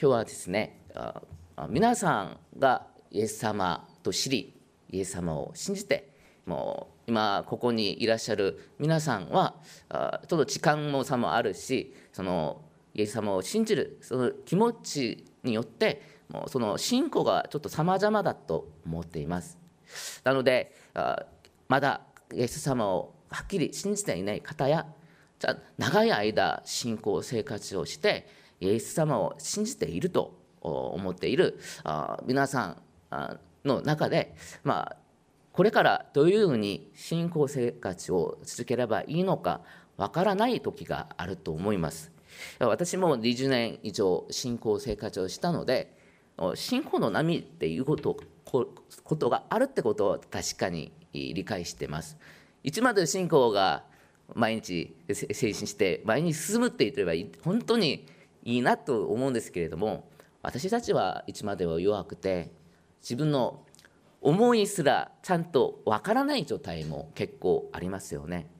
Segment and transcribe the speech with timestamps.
[0.00, 0.80] 今日はですね、
[1.68, 4.54] 皆さんがイエス様と知り、
[4.90, 6.08] イエス様を信じて、
[6.46, 9.56] もう今ここにいらっしゃる皆さんは、
[9.90, 12.62] ちょっと時間も差もあるし、その
[12.94, 19.58] イエス様を信じるその気持ちによって、もうその信仰がちょっと様々だと思っています。
[20.22, 20.76] なので、
[21.66, 22.02] まだ
[22.32, 24.86] イエス様をはっきり信じていない方や、
[25.40, 28.28] じゃ長い間信仰生活をして
[28.60, 31.58] イエス様を信じていると思っている
[32.26, 32.76] 皆さ
[33.10, 34.34] んの中で、
[34.64, 34.96] まあ、
[35.52, 39.60] これからどういうふうに信仰生活を続ければいいのか
[39.96, 42.12] わからない時があると思います。
[42.60, 45.96] 私も20年以上信仰生活をしたので
[46.54, 52.16] 信仰の波っていうことことがあるってことを確かに理解しています。
[52.62, 53.84] いつまで信仰が
[54.34, 58.06] 毎日精進して前に進むって言ってれば本当に
[58.48, 60.08] いいなと思うんですけれども
[60.40, 62.50] 私たちはいつまでも弱くて
[63.02, 63.62] 自分の
[64.22, 68.50] 思いすらちゃんとわからない状態も結構ありますよね。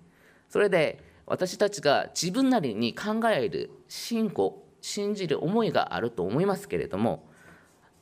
[0.51, 7.27] それで私たちが自分なりに考える信仰信じる思いがあると思いますけれども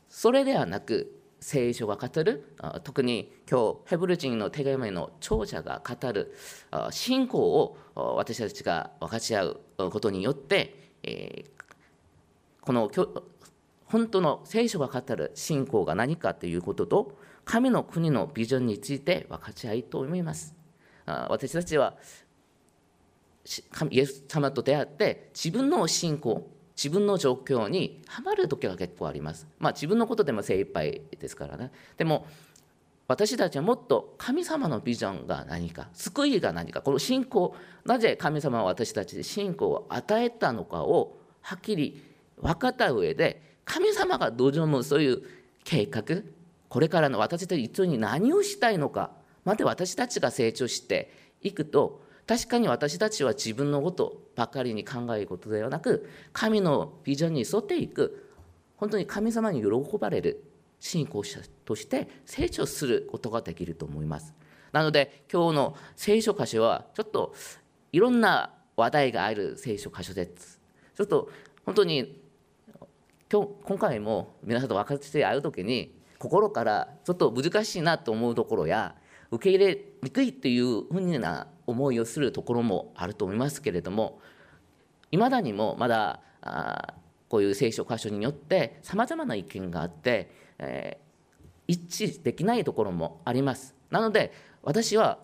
[0.08, 6.34] それではなく聖書が語る特に今日ヘブル人の手紙の長者が語る
[6.90, 10.86] 信仰を私たちが分かち合うことによって
[12.66, 12.90] この
[13.84, 20.52] 本当の聖書が語る信仰が何かということと神の国のビジョンについて分かち合いと思います
[21.06, 21.94] 私たちは
[23.90, 29.48] イエス様と出会って自分の信仰自分の状況にはまる時は結構あります。
[29.58, 31.72] まあ自分のことでも精一杯ですからね。
[31.96, 32.26] でも
[33.08, 37.56] 私たちはもっと神様のビジョンが何か救いが何かこの信仰
[37.86, 45.22] なぜ神様は私たちに信仰を与えたのかをはっきり分かった上で神様が望むそういう
[45.64, 46.02] 計画
[46.68, 49.10] これからの私たち一緒に何をしたいのか
[49.44, 51.10] まで私たちが成長して
[51.42, 58.24] いくと確かに私たちは自分のことばかりに考えることではなく神のビジョンに沿っていく。
[58.76, 60.44] 本当に神様に喜ばれる
[60.80, 64.34] 信仰者として成長することができると思います。
[64.72, 67.34] なので今日の聖書箇所はちょっと
[67.92, 70.60] いろんな話題がある聖書箇所です。
[70.94, 71.30] ちょっと
[71.64, 72.20] 本当に
[73.30, 78.94] 今日今回も皆さんと分かって会う時に心からちょっと難しいなと思うところや
[79.32, 84.20] 受け入れにくいっていうふうな思いをするところもあると思いますけれども
[85.10, 86.94] いまだにもまだあ
[87.28, 93.74] こういう聖書箇所によってさまざまな意見があって、えー、一致できないところもあります。
[93.90, 94.32] なので
[94.62, 95.18] 私は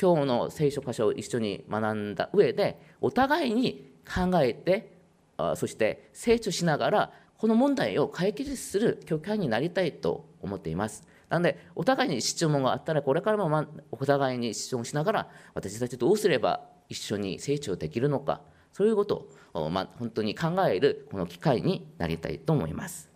[0.00, 4.96] 今日の聖書箇所を一緒に学んだ上でお互いに考えて
[5.36, 7.12] あそして成長しながら
[7.42, 11.08] この問題を解決する教会になりたいと思っています。
[11.28, 18.42] なので、お互いに質問があったら、これからもお互いに質問しながら、私たちどうすれば一緒に成長できるのか、
[18.72, 23.10] そういうことを、ま、本当に考えるこの機会になりたいと思います。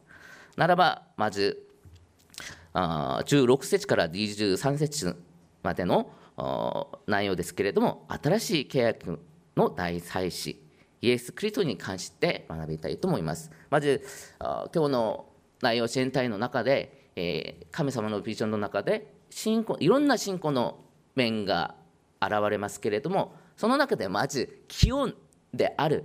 [0.57, 1.65] ならば、まず、
[2.73, 5.23] あ16節から23節
[5.63, 6.11] までの
[7.07, 9.21] 内容ですけれども、新しい契約
[9.57, 10.66] の大祭司、
[11.07, 13.53] イエス・クリストに関して学びたいと思います。
[13.71, 14.05] まず、
[14.41, 15.27] 今日の
[15.63, 20.81] 内容全体の中で、え、神様のビジョンの中で信仰いろんな信仰の
[21.15, 21.77] 面が
[22.21, 25.15] 現れますけれどもその中でまず基本
[25.55, 26.05] である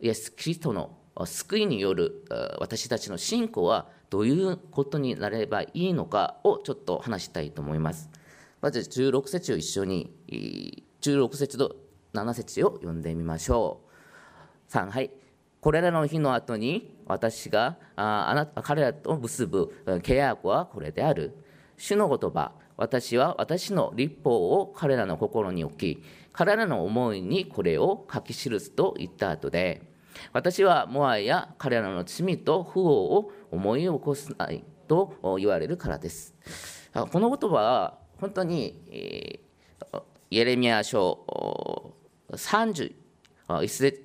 [0.00, 2.24] イエス・キリストの救いによる
[2.60, 8.08] 私たちの信仰はどういうことになればいいのかをちょっと話したいと思います。
[8.62, 10.14] まず16節を一緒に
[11.02, 11.76] 16節と
[12.14, 13.80] 7節を読んでみましょ
[14.68, 14.72] う。
[14.72, 15.10] 3はい
[15.60, 21.36] これらの日の後に私がああなた彼らと結ぶ契約はこれである。
[21.76, 26.02] 主の言葉、私は私の立法を彼らの心に置き、
[26.32, 29.82] 彼らの思いにこれを書き記すと言った後で、
[30.32, 36.34] 私はもはや彼らの罪と不法を思い起こさないと言われるからです。
[36.92, 41.24] この言葉は本当に、えー、イエレミア書
[42.32, 42.94] 30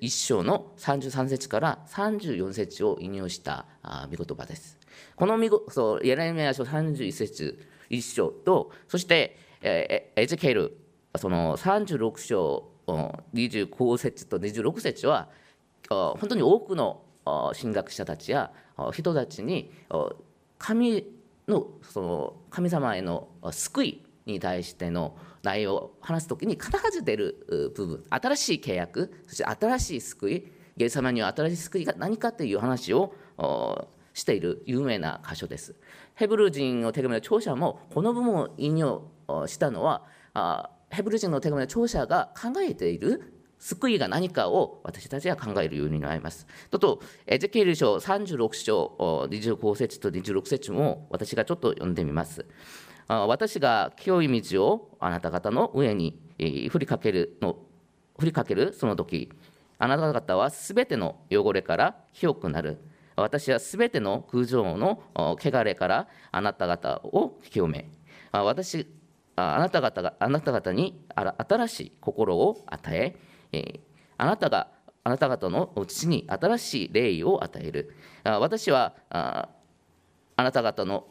[0.00, 3.66] 一章の33節から34節を引用した
[4.10, 4.78] 見言葉です。
[5.16, 10.76] この見そうエレミア書31節1章とそしてエゼケル
[11.16, 12.68] その36章
[13.34, 15.28] 25節と26節は
[15.88, 17.02] 本当に多くの
[17.58, 18.50] 神学者たちや
[18.92, 19.72] 人たちに
[20.58, 21.06] 神
[21.46, 33.14] のその神様への救いに対しての内容を話す時に必ず出る部分新しい契約そして新しい救いイエス様には新しい救いが何かという話を
[34.14, 35.74] している有名な箇所です。
[36.14, 39.10] ヘブル人の手紙の著者もこの部分を引用
[39.46, 40.04] したのは
[40.90, 46.46] ヘブル人の手紙の著者が考えている救いが何かを私たちは考えるようになります。
[46.70, 52.46] とと、エゼキエル書36章25節と26節も私がちょっと読んでみます。
[53.08, 57.56] 私が清い道をあなた方の上に振りかけるの
[58.18, 59.32] 振りかけるその時
[59.78, 62.78] あなた方はすべての汚れから清くなる。
[63.16, 67.88] 私はすべての空上の汚れからあなた方を清め。
[68.30, 68.86] 私
[69.36, 73.14] あなた方があなた方に新しい心を与
[73.52, 73.80] え
[74.18, 74.68] あなたが
[75.02, 77.94] あなた方のうちに新しい霊を与える。
[78.24, 79.48] 私はあ
[80.36, 81.06] なた方の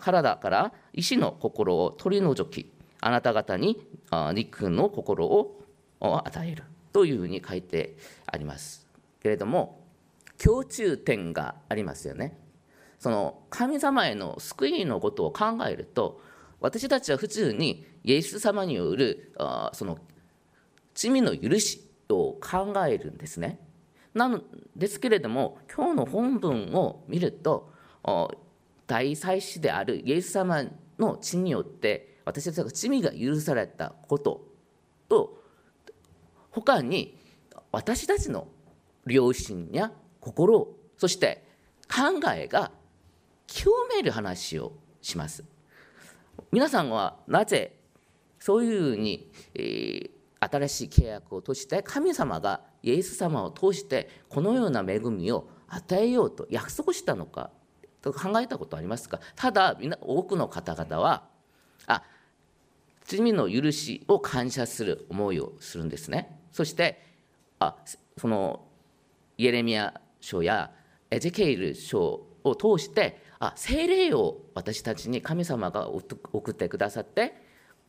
[0.00, 3.86] 体から石の心を取り除きあなた方に
[4.34, 5.60] 肉の心を
[6.00, 6.64] 与える。
[6.92, 8.86] というふうに書いてあります。
[9.20, 9.84] けれども
[10.38, 12.38] 共通点がありますよね。
[13.00, 16.22] その神様への救いのことを考えると
[16.60, 19.34] 私たちは普通にイエス様による
[19.72, 19.98] その
[20.94, 23.58] 罪の許しを考えるんですね。
[24.14, 24.44] なん
[24.76, 27.72] ですけれども今日の本文を見ると
[28.86, 30.64] 大祭司であるイエス様
[30.98, 34.46] の血によって私たちが罪が許されたこと
[35.08, 35.42] と
[36.50, 37.18] 他に
[37.72, 38.48] 私たちの
[39.06, 41.44] 良心や心そして
[41.88, 42.70] 考えが
[43.46, 44.72] 清める話を
[45.02, 45.44] します。
[46.50, 47.76] 皆さんはなぜ
[48.38, 50.10] そういうふうに、えー、
[50.40, 57.50] 新しい契約を通して神様がイエス様を通してこのような恵みを与えようと約束したのか
[58.04, 59.18] と考えたことありますか？
[59.34, 61.24] ただ多くの方々は
[61.86, 62.02] あ
[63.04, 67.00] 罪の許しを感謝する思いをするんですねそして
[67.58, 67.76] あ
[68.18, 68.60] その
[69.38, 70.70] イエレミア書や
[71.10, 77.42] エゼケイル書を通してあ精霊を私たちに神様が送ってくださって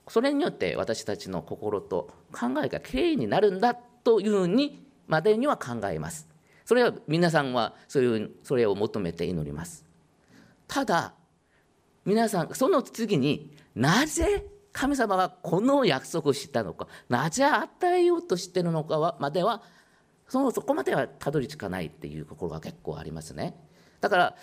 [0.08, 6.28] それによって私たちの心と考えがきれいになるんだというふうにまでには考えます。
[6.64, 9.85] それは皆さんはそういうそれを求めて祈ります。
[10.68, 11.14] ただ
[12.06, 19.62] 皆さんその次になぜ神様がこの約束をしたのかなぜ与えようとしてるのかはまでは
[20.28, 23.56] そのそこまではたどり着かないっていうところが結構ありますね。
[24.02, 24.36] だから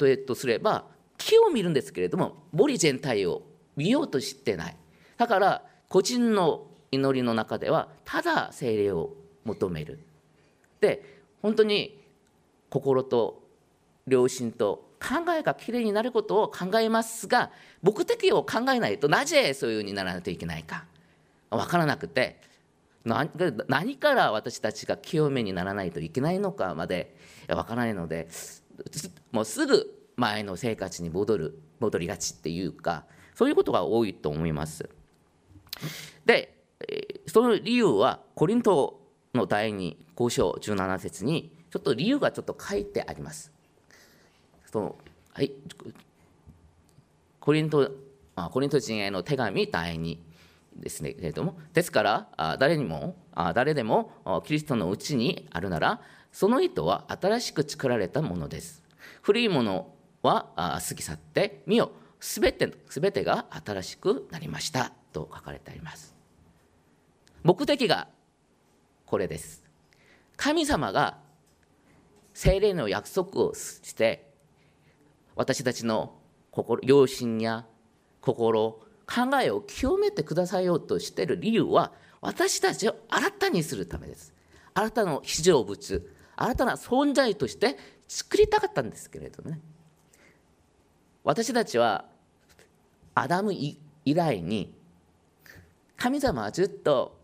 [0.00, 0.86] 例えとすれば
[1.18, 3.42] 木を見るんですけれども森全体を
[3.76, 4.76] 見ようとしてない
[5.16, 9.14] だから個人の祈りの中ではただ精霊を
[9.44, 10.04] 求める
[10.80, 12.00] で本当に
[12.70, 13.42] 心と
[14.06, 17.50] 良心と考えがきれいになることを考えますが
[17.82, 20.84] 目的を考えないとなぜそういうふうにならないといけないか
[21.50, 22.40] 分からなくて
[23.04, 27.16] 何から私たちが清めにならないといけないのかまで
[27.48, 28.28] 分からないので
[29.32, 34.88] もうすぐ前の生活に戻る戻りがちっていうかそういうことが多いと思います。
[36.24, 36.54] で、
[37.26, 39.00] その理由はコリント
[39.34, 43.50] の第2交章17節にちょっと理由がちょっと書いてあります。
[44.72, 44.96] その
[45.34, 45.52] はい、
[47.40, 47.90] コリント
[48.34, 50.18] あコリント人への手紙第2
[50.76, 51.12] ですね。
[51.12, 56.00] けれどもですからあ誰にもあ誰でもキリストのうちにあるなら
[56.32, 58.82] その糸は新しく作られたものです。
[59.20, 64.92] 古いものは過ぎ去って見よすべて全てが新しくなりました。
[65.12, 66.14] と書かれてあります。
[67.42, 68.08] 目的が
[69.04, 69.62] これです。
[70.36, 71.18] 神様が
[72.32, 74.31] 精霊の約束をして
[75.36, 76.18] 私たちの
[76.50, 77.66] 心良心や
[78.20, 84.32] 心考えを清めてくださようとしている理由は私たちを新たにするためです
[84.74, 87.76] 新たな非常物新たな存在として
[88.08, 89.60] 作りたかったんですけれどね
[91.24, 92.06] 私たちは
[93.14, 94.74] アダム以来に
[95.96, 97.20] 神様はずっと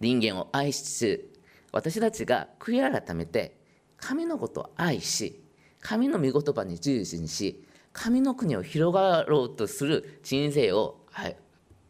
[0.00, 1.32] 人間を愛しつつ
[1.72, 3.56] 私たちが悔い改めて
[3.96, 5.40] 神のことを愛し
[5.84, 7.62] 神の御言葉に従順し
[7.92, 10.96] 神の国を広がろうとする人生を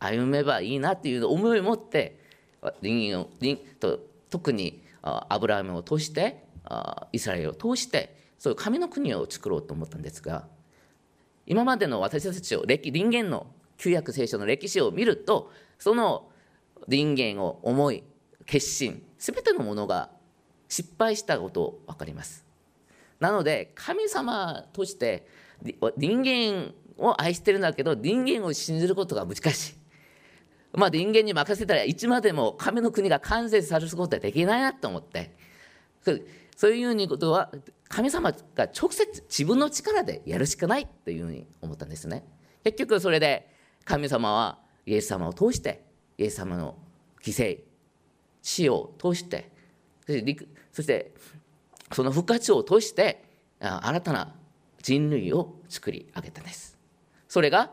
[0.00, 2.18] 歩めばいいなっていう思いを持って
[2.82, 3.28] 人間を
[3.78, 6.44] と特にアブラハムを通して
[7.12, 10.48] イスラエルを通してそういう神の国を作ろうと思ったんですが
[11.46, 13.46] 今までの私たちを人間の
[13.78, 16.28] 旧約聖書の歴史を見るとその
[16.88, 18.02] 人間を思い
[18.44, 20.10] 決心全てのものが
[20.68, 22.53] 失敗したことを分かります。
[23.24, 25.26] なので神様として
[25.96, 29.74] 人間を愛してるんだけど人間を信じることが難しい。
[30.74, 35.30] まあ人間に任せたらいつまでも神の国が完成させることはできないなと思って。
[36.54, 37.50] そういうようにことは
[37.88, 42.24] 神様が直接自分の力でやるしかないというふうに思ったんですね。
[42.62, 43.48] 結局それで
[43.86, 45.82] 神様はイエス様を通して
[46.18, 46.76] イエス様の
[47.22, 47.60] 犠牲
[48.42, 49.50] 死を通して
[50.72, 51.14] そして
[51.94, 53.24] その復活を通して
[53.60, 54.34] 新たな
[54.82, 56.76] 人類を作り上げたんです。
[57.28, 57.70] それが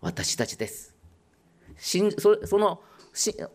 [0.00, 0.94] 私たちです。
[1.78, 2.82] その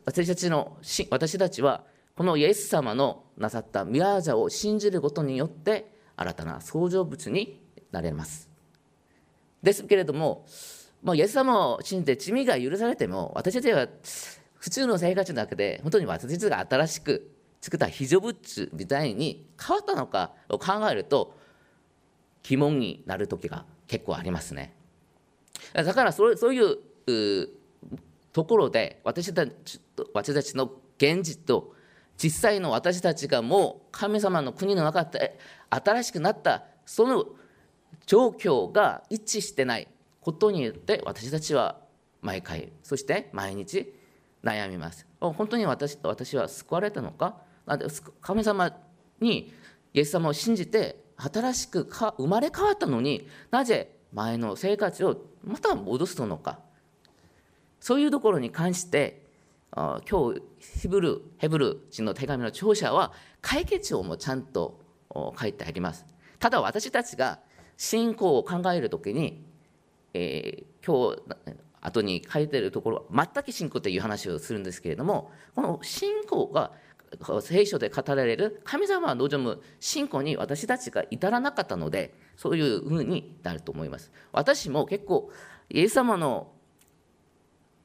[0.05, 0.77] 私たちの
[1.09, 1.83] 私たちは
[2.15, 8.49] このイエス様のなさった宮業を信じることによって新たな創造物になれます。
[9.61, 10.45] ですけれども、
[11.03, 13.87] まあ、イエス様を信じて罪が許されても私たちは
[14.55, 17.34] 普通の生活の中で本当に私たちが新しく
[17.65, 21.35] 作った非常物みたいに変わったのかを考えると
[22.43, 24.75] 疑問になる時が結構ありますね。
[25.73, 27.49] だからそうそういう
[28.31, 29.81] ところで私たち
[30.13, 30.69] 私たちの
[30.99, 31.73] 現実と
[32.17, 35.39] 実際の私たちがもう神様の国の中で
[35.71, 37.25] 新しくなったその
[38.05, 39.87] 状況が一致してない
[40.21, 41.79] ことによって私たちは
[42.21, 43.91] 毎回そして毎日
[44.43, 45.07] 悩みます。
[45.19, 47.43] 本当に私私は救われたのか？
[48.21, 48.75] 神様
[49.19, 49.53] に
[49.93, 56.59] イエス様を信じて新しく生まれ変わったのになぜ前の生活をまた戻すのか。
[57.79, 59.25] そういうところに関して
[59.75, 60.01] 今
[60.33, 60.41] 日
[60.81, 64.79] ヒブルヘブル人の手紙の著者は解決をもちゃんと
[65.13, 66.05] 書いてあります。
[66.39, 67.39] ただ私たちが
[67.77, 69.45] 信仰を考えるときに、
[70.13, 76.71] えー、今日後に書いてるところは全く信仰という話をするんですけれどもこの信仰が
[77.41, 84.11] 聖書で語られる神様が望む信仰に私たちが至らなかったのでそういうふうになると思います。
[84.31, 85.31] 私も結構
[85.69, 86.51] イエス様の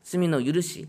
[0.02, 0.88] 罪の許し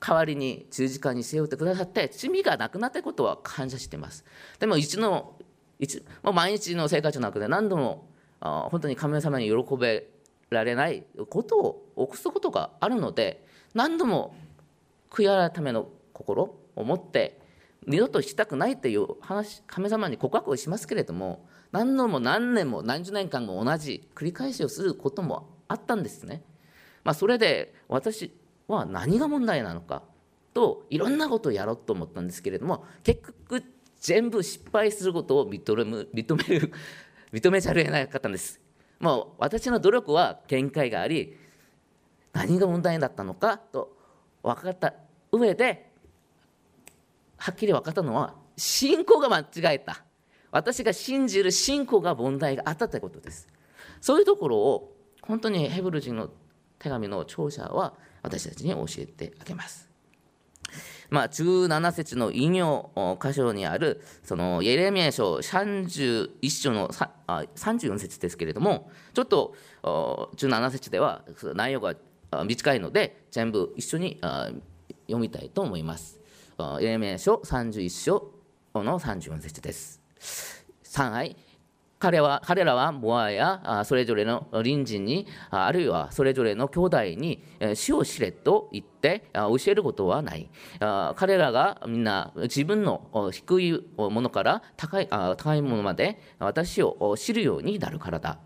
[0.00, 4.24] 代わりに十字架に背負ってくださって罪がなくなったことは感謝してます。
[4.58, 5.36] でも一の
[5.78, 8.08] 一もう毎日の生活の中で何度も
[8.40, 10.08] 本当に神様に喜べ
[10.50, 13.44] られないことを起こすことがあるので
[13.74, 14.34] 何度も
[15.10, 17.40] 悔い改めの心を持って
[17.86, 26.42] 二度としたくないという話神様に告白をしますけれども何度も何年も何十年間も同じ繰り返しをすることもあったんですね。
[27.04, 28.32] まあ、それで私
[28.66, 30.02] は何が問題なのか
[30.54, 33.62] といろんなことをやろうと思ったんですけれども結局
[34.00, 36.72] 全部失敗することを認め認める
[37.32, 38.60] 認めざるを得なかったんです
[38.98, 41.36] もう私の努力は限界があり
[42.32, 43.96] 何が問題だったのかと
[44.42, 44.94] 分かった
[45.30, 45.85] 上で
[47.46, 50.02] はっきり分かったのは信仰が間違えた
[50.50, 53.46] 私が信じる信仰が問題があったということです
[54.00, 56.28] そういうところを本当にヘブル人の
[56.80, 59.88] 手紙の聴者は私たちに教えてあげます。
[61.08, 62.90] まあ、17節の引用
[63.22, 71.22] 箇所にあるそのイエレミヤ書31章の34節ですけれどもちょっと17節では
[71.54, 71.94] 内容が
[72.44, 76.25] 短いので全部一緒に読みたいと思います。
[76.80, 78.32] イエレミヤ書31章
[78.74, 80.00] の34節です。
[80.84, 81.36] 3杯
[81.98, 87.42] 彼は彼らはモアやそれぞれの隣人にあるいはそれぞれの兄弟に
[87.74, 90.48] 死を知れと言って教えることはない。
[91.14, 98.38] 彼らがみんな自分の低いものから高い高いものまで私を知るようになるからだ。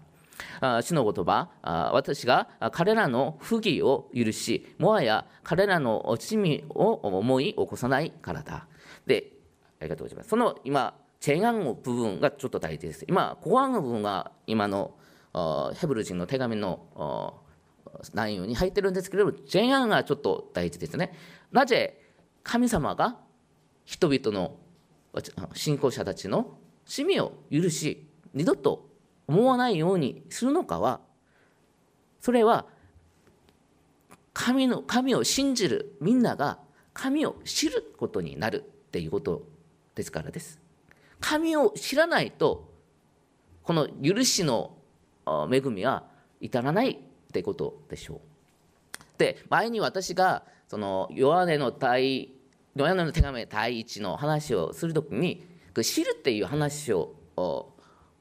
[0.60, 1.48] 主の言葉
[1.92, 8.66] 私が彼らの不義を許しもはや彼らの罪を思い起こさないからだ
[9.06, 9.32] で
[9.80, 10.94] ありがとうございますその今
[11.24, 13.04] 前半の部分がちょっと大事です。
[13.06, 14.96] 今、後半の部分が今の
[15.74, 17.42] ヘブル人の手紙の
[18.14, 21.12] 内容に入ってるんですけれども、前半がちょっと大事ですね。
[21.52, 22.00] なぜ
[22.42, 23.18] 神様が
[23.84, 24.56] 人々の
[25.52, 26.56] 信仰者たちの
[26.86, 28.88] 罪を許し、二度と
[29.30, 31.00] 思わないようにするのかは、
[32.20, 32.66] それは
[34.32, 36.58] 神の神を信じるみんなが
[36.92, 39.44] 神を知ることになるっていうこと
[39.94, 40.58] ですからです。
[41.20, 42.72] 神を知らないと
[43.62, 44.76] この許しの
[45.48, 46.02] 恵みは
[46.40, 46.96] 至らないっ
[47.32, 48.20] てことでしょう。
[49.16, 52.30] で前に私がそのヨハネの第
[52.74, 55.46] ヨハネの手紙第一の話をするときに
[55.82, 57.14] 知るっていう話を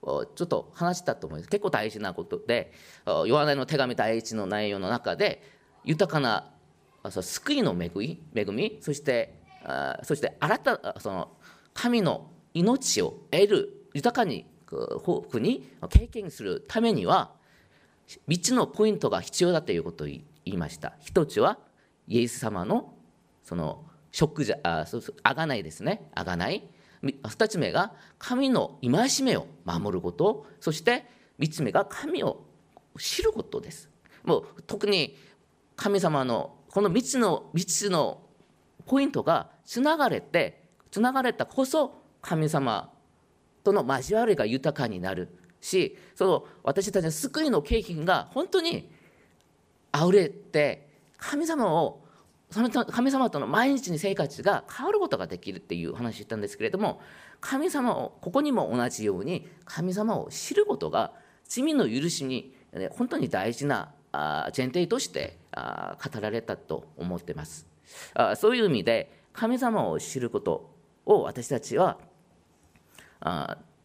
[0.01, 1.49] ちょっと話したと思います。
[1.49, 2.71] 結構大事なことで
[3.25, 5.43] ヨハネの手紙第一の内容の中で
[5.83, 6.51] 豊かな
[7.09, 9.41] 救いの恵み恵みそして
[10.03, 11.31] そして新たその
[11.73, 14.99] 神の命を得る豊かに豊
[15.31, 17.31] 富に経験するためには
[18.27, 20.93] 3つのポイントが必要だということを言いました。
[20.99, 21.59] 一つは
[22.07, 22.93] イエス様の
[23.43, 24.85] その食じゃ
[25.23, 26.09] あがないですね。
[26.15, 26.67] あがない。
[27.03, 30.45] 2つ目が神の戒めを守ること。
[30.59, 31.05] そして
[31.39, 32.45] 3つ目が神を
[32.97, 33.89] 知ることです。
[34.23, 35.17] もう特に
[35.75, 38.21] 神様のこの3つの3つの
[38.85, 42.91] ポイントがつながれてつながれたこそ神様
[43.63, 45.35] との交わりが豊かになる。
[45.61, 48.89] しその私たちの救いの経験が本当に
[49.91, 50.87] あふれて
[51.17, 52.01] 神様を
[52.51, 56.99] 神様との毎日に生活が変わることができるっていう話をしたんですけれども
[57.41, 61.13] 神様をここにも同じように神様を知ることが
[61.47, 62.55] 罪の許しに
[62.91, 67.67] 本当に大事な前提として語られたと思っています
[68.37, 70.71] そういう意味で神様を知ること
[71.05, 71.97] を私たちは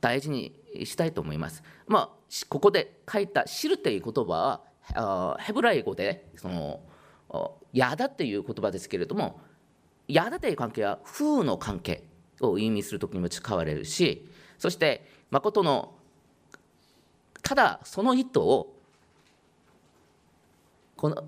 [0.00, 1.62] 大事にしたいと思います。
[1.86, 2.10] まあ、
[2.48, 4.60] ここで書いた「知る」という言葉
[4.94, 6.80] はヘブライ語でその
[7.74, 9.40] 「やだ」っていう言葉ですけれども
[10.08, 12.04] 「やだ」という関係は風の関係
[12.40, 14.26] を意味する時にも使われるし
[14.58, 15.94] そして誠の
[17.42, 18.72] ただその意図を
[20.96, 21.24] この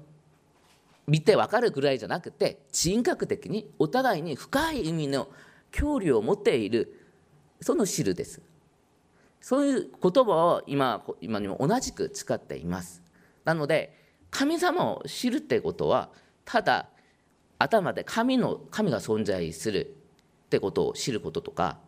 [1.07, 5.29] 見て分かるぐらいじゃなくて人格的にお互いに深い意味の
[5.71, 7.01] 距離を持っている
[7.61, 8.41] その知るです。
[9.41, 13.03] そういう言葉を今今にも同じく使っています。
[13.45, 13.97] なので
[14.31, 16.11] 神様を知るってことは
[16.47, 16.89] ただ
[17.59, 19.97] 頭で神の神が存在する
[20.47, 21.79] ってことを知ることとか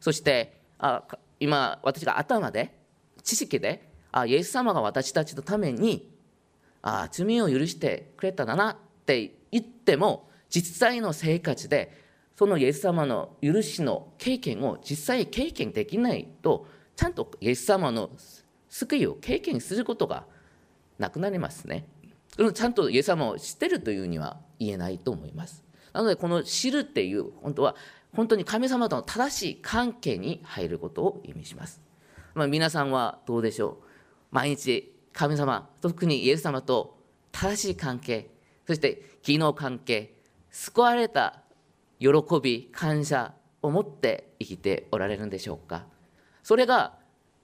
[0.00, 1.04] そしてあ
[1.38, 2.74] 今私が頭で
[3.22, 6.08] 知識であイエス様が私たちのために
[6.82, 11.98] あ罪を許してくれたんだなって言っても実際の生活で
[12.36, 16.66] そのイエス様の許しの経験を実際経験できないと
[16.96, 18.10] ちゃんとイエス様の
[18.68, 20.24] 救いを経験することが
[20.98, 21.86] なくなりますね。
[22.52, 25.64] ちゃんとイエス様を知ってるというには言えないと思います。
[25.92, 27.74] なのでこの知るっていう本当は
[28.14, 31.80] 本当に神様との正しい関係に入ることを意味します。
[32.34, 33.84] まあ、皆さんはどうでしょう
[34.30, 36.98] 毎日神様特にイエス様と
[37.32, 38.30] 正しい関係
[38.66, 40.14] そして機能関係
[40.50, 41.42] 救われた
[41.98, 42.08] 喜
[42.42, 45.86] び感謝を持って生きておられるんでしょうか
[46.42, 46.94] それが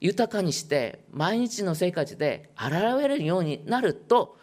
[0.01, 4.39] 豊かにして毎日の生活で現れるようになると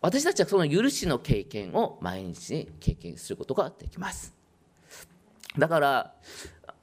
[0.00, 4.34] 私たちはその許しの経験を毎日に経験することができます。
[5.58, 6.14] だから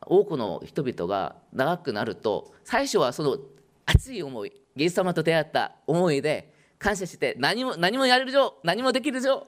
[0.01, 3.37] 多くの人々が長くなると最初はその
[3.85, 9.47] 熱い思いイエス様と出会った思いで感謝して何も何もやれるぞ何もできるぞ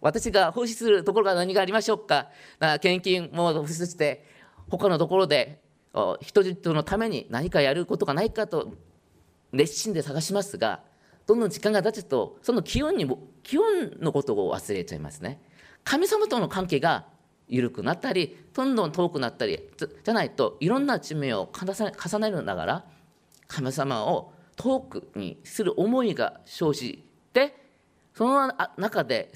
[0.00, 2.28] 私が奉仕するところが何がありましょうか
[2.80, 4.24] 献金も付出して
[4.68, 5.60] 他のところで
[6.20, 8.74] 人々のために何かやることがないかと
[9.52, 10.80] 熱心で探しますが
[11.26, 13.08] どんどん時間が経つとその基本に
[13.42, 15.40] 基本のことを忘れちゃいますね。
[15.84, 17.06] 神様との関係が
[17.48, 22.84] 緩くなったりどんどん遠くなったりじゃないといろんな地名を重ねるながら
[23.46, 27.54] 神様を遠くにする思いが生じて
[28.14, 29.32] その中で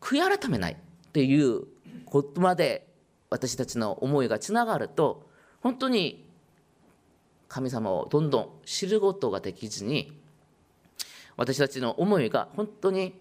[0.00, 0.76] 悔い改めないっ
[1.12, 1.64] ていう
[2.06, 2.86] ことまで
[3.30, 5.28] 私たちの思いがつながると
[5.60, 6.30] 本当に
[7.48, 10.18] 神様をどんどん知ることができずに
[11.36, 13.20] 私たちの思いが本当に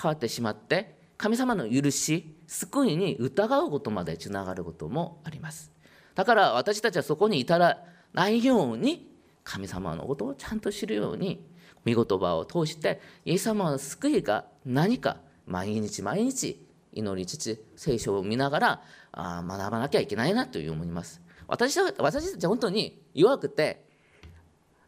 [0.00, 5.70] 変わってしまって神様の許し救いに疑うことまでつながることもあります。
[6.14, 9.08] だから私たちはそこに至らないように
[9.44, 11.46] 神様のことをちゃんと知るように
[11.86, 21.20] 御言葉を通してイエス様の救いが何か毎日毎日祈りつつ聖書を見ながらあ学ばなきゃいけないなという思います。
[21.46, 23.84] 私は私たちは本当に弱くて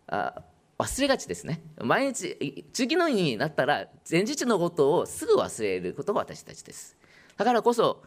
[0.07, 0.43] あ
[0.79, 6.97] 忘れがちですね毎日次の日になったら前日のことをすぐ忘れることが私たちです
[7.37, 8.03] だからこそ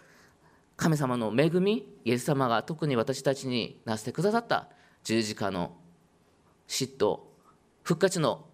[0.76, 4.68] 神様の恵みイエス様が特に私たちになしてくださった
[5.04, 5.76] 十字架の
[6.68, 7.22] 嫉妬
[7.84, 8.46] 復活の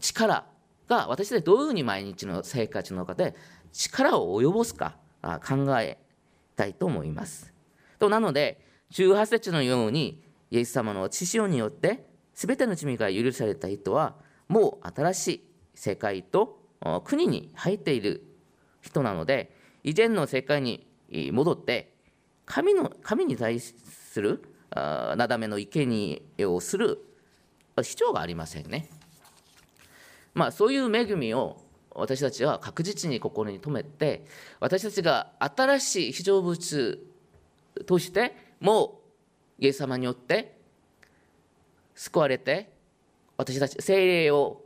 [0.00, 0.46] 力
[0.88, 3.34] が私でどういうふうに毎日の生活の中で
[3.72, 5.98] 力を及ぼすか考え
[6.56, 7.52] たいと思います。
[7.98, 14.14] となので18節のようにイエス様の血潮によって全ての罪が許された人は
[14.48, 16.60] もう新しい世界と
[17.04, 18.24] 国に入っている
[18.80, 20.86] 人なので以前の世界に
[21.32, 21.92] 戻って
[22.46, 24.42] 神の神に対する
[24.74, 26.98] なだめの生贄をする
[27.82, 28.88] 必要がありませんね。
[30.34, 31.60] まあ、そういう恵みを
[31.94, 34.24] 私たちは確実に心に留めて
[34.60, 37.00] 私たちが新しい非常物
[37.86, 39.00] としても
[39.58, 40.59] うイエス様によって
[41.94, 42.72] 救われて
[43.36, 44.64] 私たち精霊を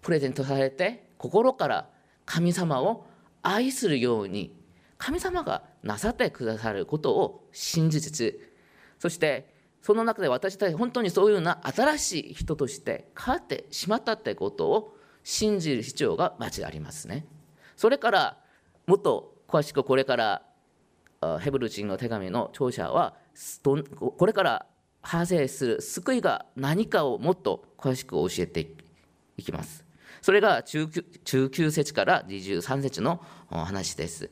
[0.00, 1.88] プレゼントされて心から
[2.24, 3.06] 神様を
[3.42, 4.54] 愛するように
[4.98, 8.52] 神様がなさってくださることを信じつつ
[8.98, 17.26] そしてその中で私たち本当にそういうような新しい人として変わってしまったってことを信じる必要がまずありますね。
[17.76, 18.38] それから
[18.86, 20.42] もっと詳しくこれから
[21.40, 23.14] ヘブル人の手紙の著者は
[23.66, 24.66] これから
[25.02, 28.68] 派生する救いが何かをもっと詳しく教えて
[29.36, 29.84] いきます。
[30.20, 34.30] それが中9節から23節の話です。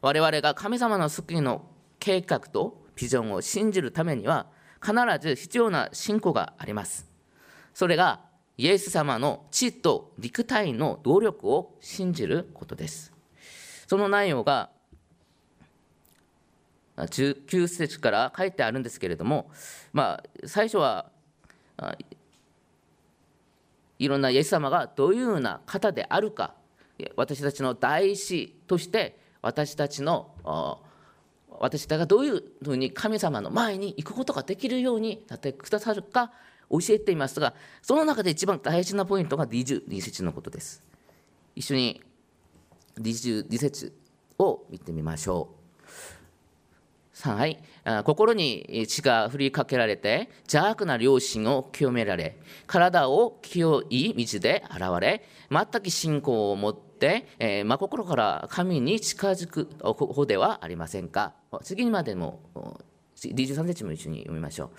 [0.00, 1.64] 我々が神様の救いの
[2.00, 4.46] 計画とビジョンを信じるためには
[4.84, 7.08] 必ず必要な信仰があります。
[7.72, 8.20] それが
[8.58, 13.12] イエス様の知と肉体の動力を信じることです。
[13.86, 14.70] その内容が
[16.96, 19.50] 19節から書いてあるんですけれども、
[19.92, 21.10] まあ、最初は
[23.98, 26.54] いろんなイエス様がどういうような方であるか
[27.16, 30.82] 私たちの大師として私たちの
[31.48, 36.32] 私たちがどういうふうに神様の前に行くことができるようになってくださるか
[36.70, 40.82] 教えていますがその中で一番大事なポイントが22節のことです。
[41.54, 42.02] 一緒に
[42.98, 43.92] 22節
[44.38, 45.61] を見てみましょう。
[47.22, 47.62] はい、
[48.04, 61.34] 心に血が振りかけられて邪悪な良心を清められ体を清い道で現れ全く信仰を持って、えー、真心から神に近づく方ではありませんか？
[61.62, 62.40] 次までも
[63.16, 64.72] 23節も一緒に読みましょ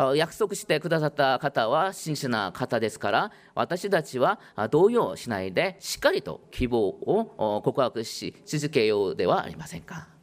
[0.00, 0.16] う。
[0.16, 4.38] 約束してくださった方は真摯な方ですから私たちは
[4.70, 10.13] 動揺しないでしっかりと希望を告白し続けようではありませんか？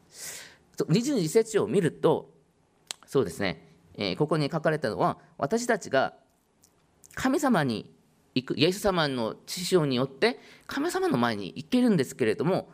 [0.85, 2.31] 22節を見ると
[3.05, 6.13] そうですね、えー、ここに書かれたのは私たちが
[7.15, 7.93] 神様に
[8.35, 12.71] 行くイエス様の知性によって神様の前に行けるんですけれども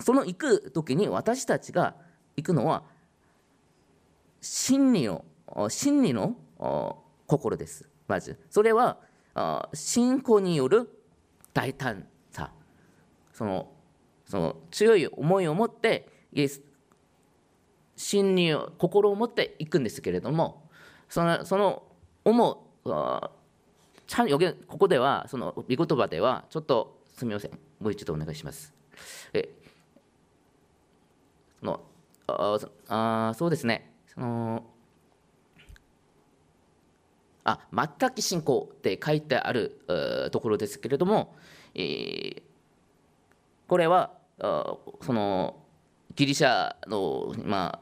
[0.00, 1.94] その行く時に私たちが
[2.36, 2.82] 行くのは
[4.40, 5.24] 真理の
[5.68, 6.36] 真理の
[7.26, 7.88] 心です。
[8.08, 8.38] まず。
[8.50, 8.98] それは
[9.72, 10.88] 信仰による
[11.54, 12.52] 大胆さ。
[13.32, 13.70] その
[14.26, 16.62] その強い思いを持ってイエス
[18.02, 20.62] 真理を心を持っていくんですけれども
[21.08, 21.84] そのその
[22.24, 22.90] 思う
[24.06, 24.28] ちゃん
[24.66, 27.52] ここではその御言葉ではちょっとすみません。
[27.80, 28.74] もう一度お願いします。
[29.32, 29.48] え
[31.60, 31.80] その
[32.26, 33.92] ああそうですね。
[34.12, 34.64] その
[37.44, 41.34] あ全く信仰って書いてあるところですけれども、
[41.74, 42.42] えー、
[43.68, 45.56] これはその
[46.14, 47.80] ギリシャの、ま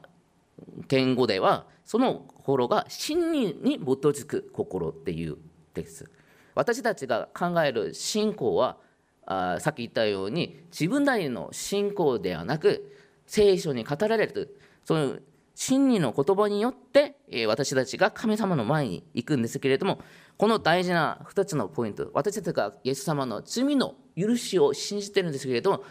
[0.87, 5.37] 言語ではその心が真理に基づく心っていう
[5.73, 6.09] です。
[6.55, 8.77] 私たちが考える信仰は
[9.25, 12.91] あさっき言ったように自分なりの信仰ではなく
[13.25, 15.15] 聖書に語られるその
[15.55, 19.99] 真理の言葉によって、え私たちが神様の前に行くんですけれども
[20.37, 25.83] この大事な2つのポイント私たちがイエス様の罪の許しを信じてるんですけれども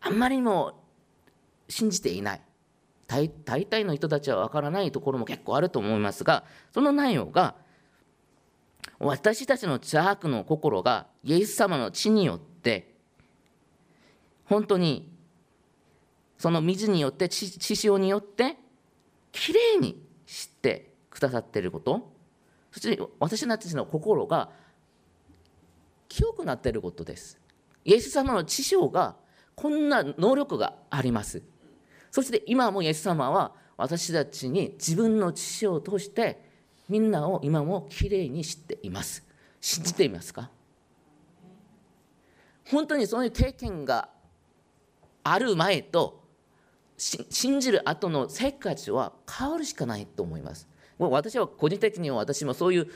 [0.00, 0.84] あんまりにも
[1.68, 2.40] 信じていない
[3.10, 3.28] 大
[3.66, 7.56] 体の人たちは分からないところも結構あると思いますがその内容が
[8.98, 12.94] 私たちの邪悪の心がイエス様の血によって
[14.44, 15.10] 本当に
[16.38, 18.56] その水によって血潮によって
[19.32, 22.12] きれいにしてくださっていること
[22.70, 24.50] そして私たちの心が
[26.08, 27.38] 清くなっていることです。
[27.84, 29.16] イエス様の血潮が
[29.54, 31.42] こんな能力があります。
[32.10, 36.42] そして今もイエス様は私たちに自分の血を通して
[36.88, 39.24] みんなを今もきれいにしています。
[39.60, 40.50] 信じていますか？
[42.70, 44.08] 本当にそういう経験が
[45.22, 46.24] ある前と
[46.96, 50.68] 信じる後の生活は変わるしかないと思います。
[50.98, 52.88] もう私は個人的には私もそういう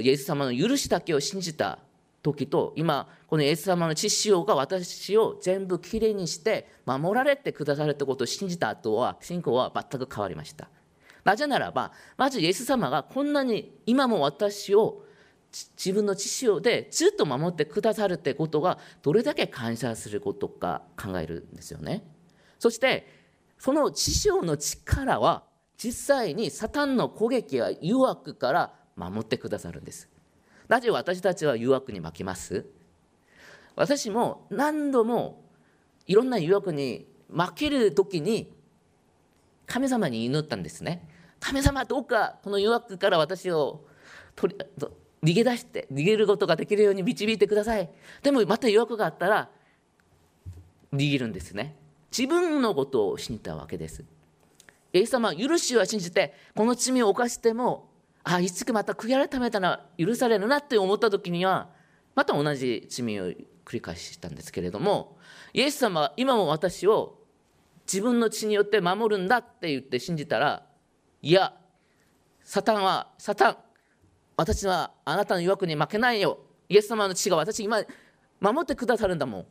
[0.00, 1.78] イエス様の許しだけを信じた
[2.24, 10.68] 時と今このイエス様の知識が私を全部きれいにして守られてくださるってことを信じた後は信仰は全く変わりました。
[11.22, 15.04] なぜならばまずイエス様がこんなに今も私を
[15.76, 22.04] 自分の知識でずっと守ってくださるってことがどれだけ感謝することか考えるんですよね。
[22.58, 23.06] そして
[23.58, 25.44] その知識の力は
[25.76, 30.08] 実際にサタンの攻撃や誘惑から守ってくださるんです。
[30.68, 32.64] なぜ私たちは誘惑に負けます？
[33.76, 35.42] 私も何度も
[36.06, 38.52] いろんな誘惑に負ける時に
[39.66, 41.08] 神様に祈ったんですね。
[41.40, 43.84] 神様どうかこの誘惑から私を
[44.36, 44.64] 取り
[45.22, 47.90] 逃げ出して逃げることができるように導いてください。
[48.22, 49.50] でもまた誘惑があったら
[50.92, 51.76] 逃げるんですね。
[52.16, 54.04] 自分のことを信じたわけです。
[54.92, 57.88] イエス様は許しは信じて、この罪を犯しても、
[58.24, 61.68] あ、いつかまた悔い改めたら許されるなって思った時には、
[62.14, 63.26] また同じ罪を
[63.64, 65.18] 繰り返したんですけれども、
[65.52, 67.18] イエス様は今も私を
[67.86, 70.66] 自分の血によって守るんだって言って信じたら、
[71.20, 71.54] いや、
[72.42, 73.56] サタンは、サタン、
[74.36, 76.38] 私はあなたの誘惑に負けないよ。
[76.68, 77.82] イエス様の血が私今
[78.40, 79.46] 守ってくださるんだもん。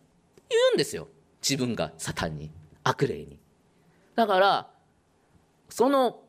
[0.50, 1.08] 言うんですよ。
[1.48, 2.52] 自分がサタンに、
[2.84, 3.40] 悪霊に。
[4.16, 4.70] だから、
[5.70, 6.23] その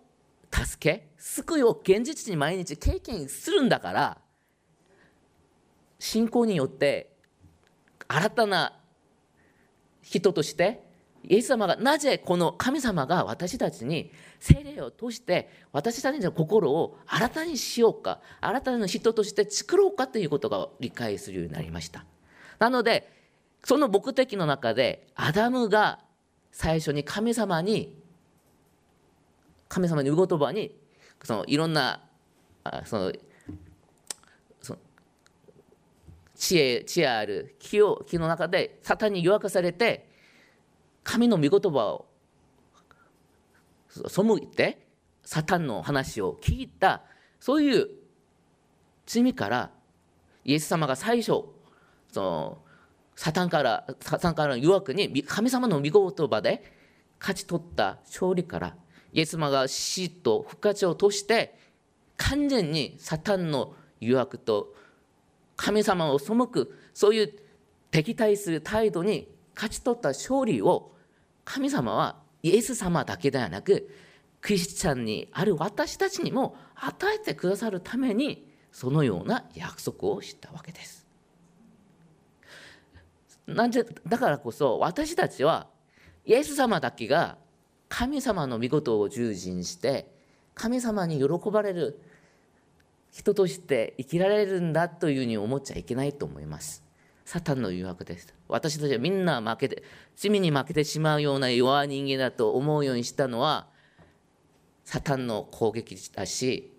[0.55, 4.19] 助け、救いを現実に毎日経験するんだから、
[5.99, 7.17] 信仰によって
[8.07, 8.79] 新たな
[10.03, 10.85] 人として
[11.27, 22.05] イエス様がなぜこの神様が私たちに精霊を通して私たちの心を新たにしようか新たな人として作ろうかということが理解するようになりました。
[22.59, 23.11] なので
[23.65, 26.01] その目的の中でアダムが
[26.53, 28.04] 最初に神様に
[29.75, 30.73] 神様に御言葉に
[31.25, 32.01] そのいろんな
[32.85, 33.13] その
[36.37, 40.09] 知恵知恵ある木を木の中でサタンに誘惑されて
[41.03, 42.07] 神の御言葉を
[43.91, 44.87] 背いて
[45.25, 47.03] サタンの話を聞いた
[47.41, 47.89] そういう
[49.07, 49.71] 罪から
[50.45, 51.47] イエス様が最初
[52.13, 52.59] その
[53.17, 56.63] サタンからサタンからの誘惑に神様の御言葉で
[57.19, 58.77] 勝ち取った勝利から
[59.15, 61.57] イエス様が死と復活を通して
[62.17, 64.75] 完全にサタンの誘惑と
[65.57, 67.33] 神様を背くそういう
[67.91, 70.93] 敵対する態度に勝ち取った勝利を
[71.45, 73.89] 神様はイエス様だけではなく
[74.41, 81.07] クリスチャンにある私たちにも与えてくださるためにそのような約束をしたわけです。
[83.47, 85.69] なんでだからこそ私たちは
[86.25, 87.39] イエス様だけが
[87.97, 90.13] 神様の御事を従順して
[90.57, 92.01] 神様に喜ばれる
[93.13, 96.83] 人として生きられるんだというふうに思っちゃいけないと思います。
[97.25, 98.35] サタンの誘惑です。
[98.49, 99.85] 私たちはみんな負けて、
[100.17, 103.69] 罪に負けてしまうような弱い人間だと思うようにしたのは、
[104.85, 106.73] サタンの攻撃だし、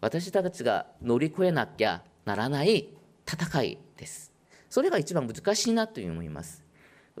[0.00, 2.88] 私たちが乗り越えなきゃならない
[3.30, 4.32] 戦いです。
[4.70, 6.67] それが一番難しいなという思います。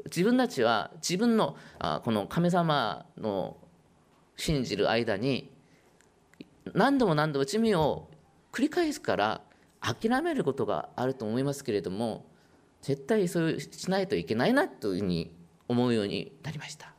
[0.06, 3.56] 自分たちは自分のあこの神様の
[4.36, 5.50] 信じる間に
[6.74, 8.08] 何度も何度も罪を
[8.52, 9.40] 繰り返すから
[9.80, 12.26] 諦めることがあると思いますけれども
[12.82, 15.34] 絶対そうしないといけないなというふうに
[15.68, 16.92] 思うようになりました。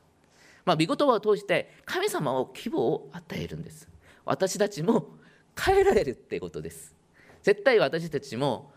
[0.64, 3.88] まあ、御言葉を通して神様を希望を与えるんです。
[4.24, 5.16] 私たちも
[5.58, 6.94] 変えられるってことです。
[7.42, 8.72] 絶対私たちも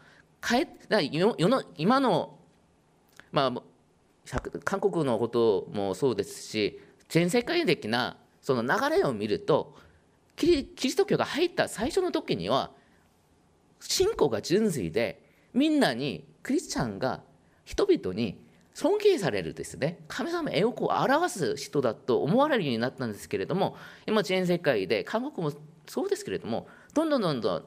[0.46, 0.68] 変え
[1.12, 2.40] 世の今の、
[3.32, 3.62] まあ、
[4.64, 9.76] 韓国のこともそうですし全世界的なその流れを見ると
[10.36, 12.72] キリスト教が入った最初の時には
[13.80, 15.22] 信仰が純粋で
[15.54, 17.22] みんなにクリスチャンが
[17.66, 18.42] 人々に
[18.74, 23.76] 尊敬されるですね神様の栄光を表す人だと思われるようになったんですけれども
[24.08, 25.54] 今全世界で韓国も
[25.88, 27.64] そうですけれどもどんどんどんどん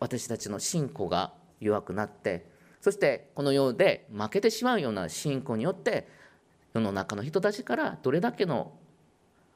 [0.00, 2.46] 私たちの信仰が弱くなって
[2.86, 6.06] そしてこの世で負けてしまうような信仰によって
[6.72, 8.74] 世の中の人たちからどれだけの、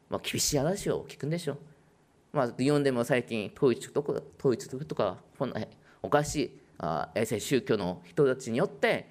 [0.09, 1.59] まあ、厳しい話を聞くんでしょう。
[2.33, 5.19] まあ、日本でも最近統一とか統一とか
[6.03, 9.09] おかしいあ衛星宗教の人たちによって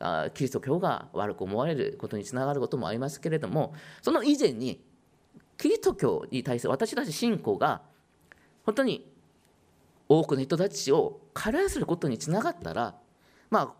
[0.00, 4.82] あキリスト教が悪く思われることにつながることもありますけれどもその以前に
[5.56, 7.82] キリスト教に対する私たち信仰が
[8.64, 9.08] 本当に
[10.08, 13.00] 多くの人たちをカラーすることにつながったら
[13.52, 13.72] まあ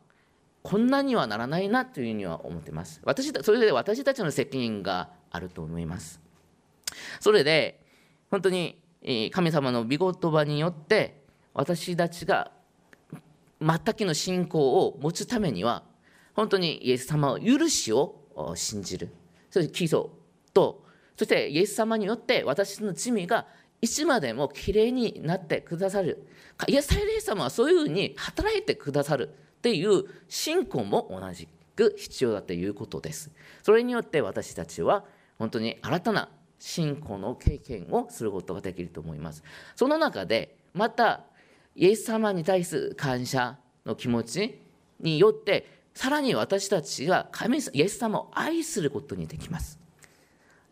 [0.62, 3.00] こんなにはならないなというふうには思ってます。
[3.04, 6.20] 私それで私たちの責任があると思います。
[7.20, 7.80] それで
[8.30, 8.78] 本当に
[9.32, 11.22] 神様の御言葉によって
[11.54, 12.52] 私たちが
[13.60, 15.84] 全くの信仰を持つためには
[16.34, 18.14] 本当にイエス様を許しを
[18.54, 19.08] 信じる。
[19.50, 20.04] そして基礎
[20.52, 20.84] と
[21.16, 23.46] そしてイエス様によって私の罪が
[23.80, 26.28] いつまでもきれいになってくださる。
[26.68, 29.30] イエス様はそういうふうに働いてくださる。
[29.62, 31.46] っていう信仰も同じ
[31.76, 33.30] く必要だということです。
[33.62, 35.04] それによって私たちは
[35.38, 39.44] 本当に新たな信仰の経験をすることができると思います。
[39.76, 41.20] その中でまた
[41.76, 44.60] イエス様に対する感謝の気持ち
[44.98, 49.78] によってさらに私たちは神イエス様を愛することにできます。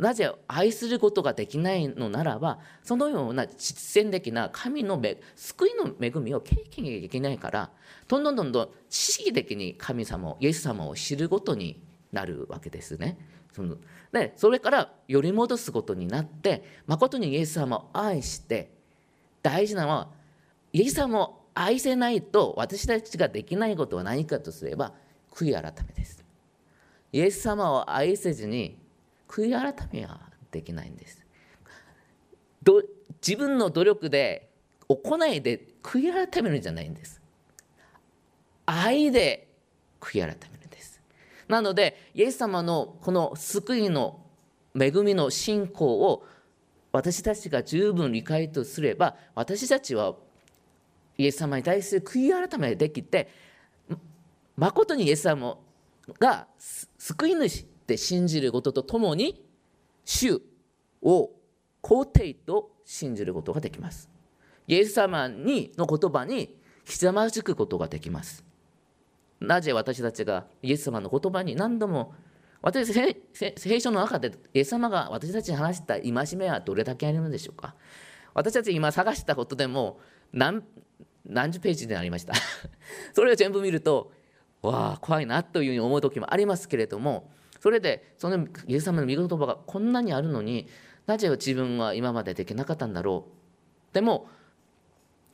[0.01, 5.01] なぜ愛することができないのならばそのような実践的な神の
[5.37, 7.71] 救いの恵みを経験できないから
[8.09, 11.83] どんどんどんどん知識的に神様イエス様を知ることに
[12.13, 13.19] なるわけですね。
[13.53, 13.77] その
[14.13, 18.71] でそれからより戻すことになって誠にイエス様を愛して
[19.43, 20.09] 大事なのは
[20.73, 24.95] イエス様を愛せないと私たちができないことは何かとすれば
[25.31, 26.25] 悔い改めです。
[27.13, 28.80] イエス様を愛せずに
[29.31, 31.25] 悔い改めはできないんです。
[33.25, 34.51] 自分の努力で
[34.89, 37.23] 行いで悔い改めるんじゃないんです。
[38.67, 39.47] 愛で
[40.01, 41.01] 悔い改めるんです。
[41.47, 44.21] なのでイエス様のこの救いの
[44.79, 46.27] 恵みの信仰を
[46.91, 50.15] 私たちが十分理解とすれば私たちは
[51.17, 53.29] イエス様に対する悔い改めができて
[54.57, 55.57] 誠にイエス様
[56.19, 56.49] が
[56.99, 59.45] 救い主って信じることとともに
[60.05, 60.41] 主
[61.03, 61.31] を
[61.83, 64.09] 肯定と信じることができます。
[64.69, 68.45] イエス様にの言葉にひざまずくことができます。
[69.41, 72.15] なぜ私たちがイエス様の言葉に何度も
[72.63, 77.75] 私聖書の中でイエス様が私たちに話した戒めはどれだけあるのでしょうか
[78.35, 79.99] 私たち今探したことでも
[80.33, 80.63] 何
[81.25, 82.35] 何十ページでありました
[83.15, 84.13] それを全部見ると
[84.61, 90.67] わあ怖いなというふうに思う時もありますけれどもそれでそのイエス様の御言葉がこんなにあるのに
[91.07, 93.27] なぜ自分は今までできなかったんだろ
[93.93, 93.95] う？
[93.95, 94.29] でも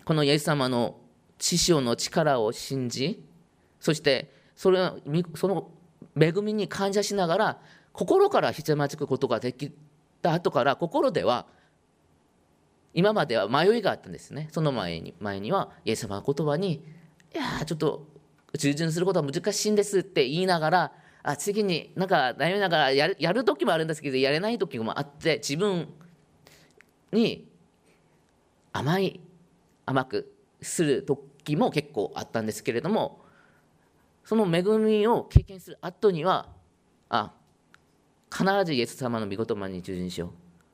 [0.05, 0.99] このイエス様の
[1.39, 3.25] 師匠の力を信じ
[3.81, 4.93] そしてそれ
[5.35, 5.71] その
[6.19, 7.59] 恵みに感謝しながら
[7.93, 9.73] 心からひざまずくことができ
[10.23, 11.47] た後から心では
[12.95, 14.49] 今までは迷いがあったんですね。
[14.51, 16.83] その前に前にはイエス様の言葉に
[17.35, 18.07] 「いやちょっと
[18.55, 20.93] 従順することは難しいんです」って言いながら
[21.27, 25.89] あ次になんか悩みながらやるやる時もあるんですけどやれない時もあって自分
[27.11, 27.49] に
[28.73, 29.21] 甘い
[29.87, 33.25] 甘くする時も結構あったんですけれども
[34.25, 36.49] その恵みを経験する後には
[37.09, 37.33] あ
[38.33, 40.31] 必ずイエス様の御言葉に従順しよう。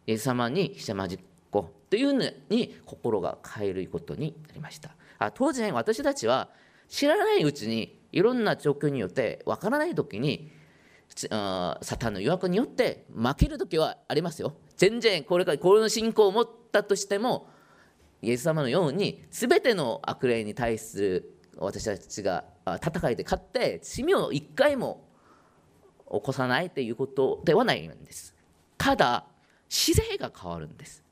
[0.07, 1.19] イエス様にひざまじっ
[1.51, 4.91] こというのに心が変えることになりました。
[5.19, 6.51] あ当然私たちは
[6.89, 10.53] 知らないうちにいろんな状況によってわからない時に
[11.15, 14.55] サタンの誘惑によって負ける時はありますよ。
[14.77, 17.49] 全然これからこの信仰を持ったとしても
[18.23, 22.45] イエス様のように全ての悪霊に対する私たちが
[22.83, 25.09] 戦いで勝って罪を一回も
[26.11, 28.35] 起こさないということではないんです。
[28.79, 29.25] ただ
[29.69, 31.03] 姿勢が変わるんです。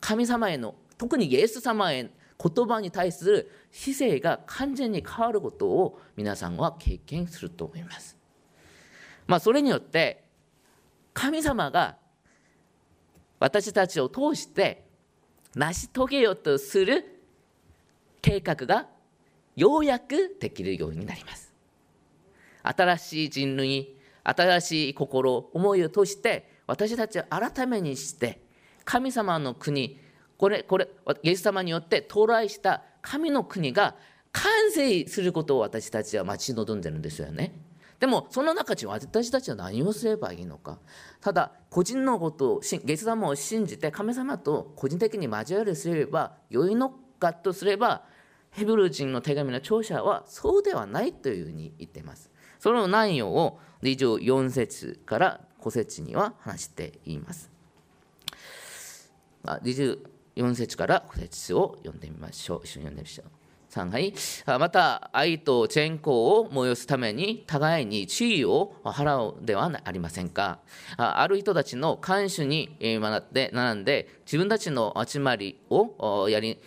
[0.00, 2.10] 神様への特にイエス様へ
[2.42, 8.16] 言葉に対する姿勢が完全に変わることを皆さんは経験すると思います。
[9.26, 10.24] まあそれによって
[11.12, 11.96] 神様が
[13.38, 14.84] 私たちを通して
[15.54, 17.20] 成し遂げようとする
[18.22, 18.88] 計画が
[19.56, 21.52] ようやくできるようになります。
[22.62, 28.40] 新しい人類新しい心思いを通して私たちを改めにして
[28.84, 29.98] 神様の国
[30.40, 30.88] これこれ
[31.22, 33.94] イエス様によって到来した神の国が
[34.32, 37.52] 完成することを私たちは待ち望んでるんですよね
[37.98, 40.78] でもその中で私たちは何をすればいいのか
[41.20, 48.04] ただ個人のことをイエス様を信じて神様と個人的に交わりすれば良いのかとすれば
[48.50, 52.30] ヘブル人の手紙の著者はそうではないというふうに言っています。
[52.58, 57.50] その内容を24節から5節には話しています。
[60.36, 62.60] 4節から5節を読んでみましょう。
[62.64, 63.26] 一緒に読んでみましょう。
[63.70, 64.12] 3はい
[64.58, 70.58] また愛と善行を催すために互いに注意を払うではありませんか
[70.96, 76.58] ある人たちの看守に学って並んで自分たちの集まりをやり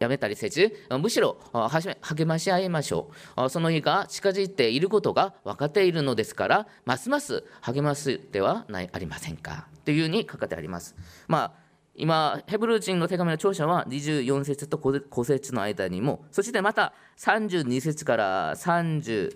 [0.00, 3.48] やめたりせず、むしろ励まし合いましょう。
[3.48, 9.68] その日が近づいていることが分かっているのですから、ますます励ますではないありませんか。
[9.84, 10.96] というふうに書かれてあります。
[11.28, 11.67] まあ
[12.00, 19.32] 今、ヘブル人の手紙の著者は24節と5節の間にも、そしてまた32節から36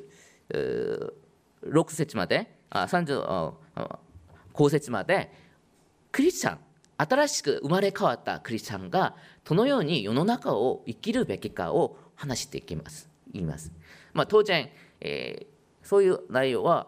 [1.88, 3.54] 節まで、35
[4.70, 5.32] 節まで、
[6.12, 6.58] クリスチャン、
[6.98, 13.72] 新しく生まれ変わったクリスチャンがどのように世の中を生きるべきかを話していきます言います、
[14.12, 16.86] まあ、当然、えー、そういう内容は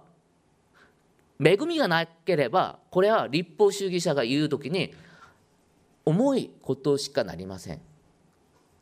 [1.45, 4.95] 恵みがなければこれは立法主義者が言う時に
[6.05, 7.81] 重いことしかなりません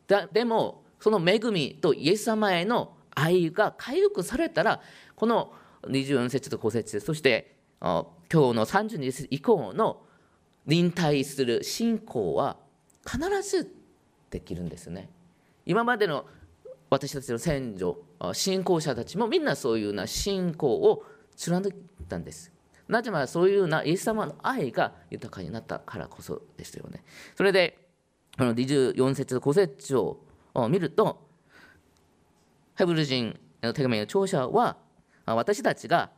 [0.07, 4.81] だでもその恵みとイエス様への愛が回復されたら
[5.15, 5.53] この
[5.87, 10.01] 24節と5節そして今日の32節以降の
[10.65, 12.57] に対する信仰は
[13.05, 13.69] 必ず
[14.29, 15.09] できるんですね。
[15.65, 16.25] 今までの
[16.89, 21.03] 私たちの先祖信仰者たちもみんなそういうような信仰を
[21.35, 21.73] 貫い
[22.05, 22.52] たんです。
[22.87, 27.03] なぜならそういうなイエス様の愛が豊かになったからこそですよね。
[27.35, 27.77] それで
[28.37, 30.19] この24節5節を
[30.69, 31.27] 見ると
[32.75, 34.77] ヘブル人の手紙の聴者は
[35.25, 36.09] 私たちが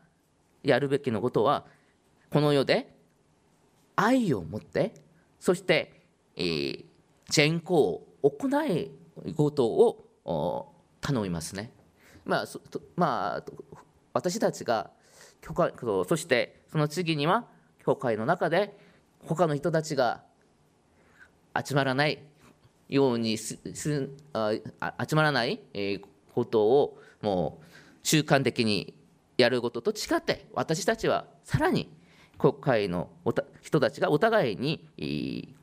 [0.64, 1.66] やるべきのことは
[2.32, 2.96] この世で
[3.96, 4.94] 愛を持って
[5.40, 6.02] そして、
[6.36, 6.86] えー、
[7.30, 7.76] 善行
[8.22, 8.92] を行い
[9.36, 11.72] ことを頼みますね。
[12.26, 12.46] まあ、
[12.96, 13.44] まあ、
[14.14, 14.90] 私たちが
[15.42, 15.74] 教会
[16.08, 17.46] そしてその次には
[17.84, 18.78] 教会の中で
[19.20, 20.24] 他の人たちが
[21.56, 22.20] 集まらない
[22.90, 24.54] ようにすすあ
[25.08, 25.60] 集まらない
[26.34, 27.66] ことをもう
[28.04, 28.94] 習慣的に
[29.38, 31.90] やることと違って私たちはさらに
[32.38, 33.10] 国会の
[33.62, 35.56] 人たちがお互いに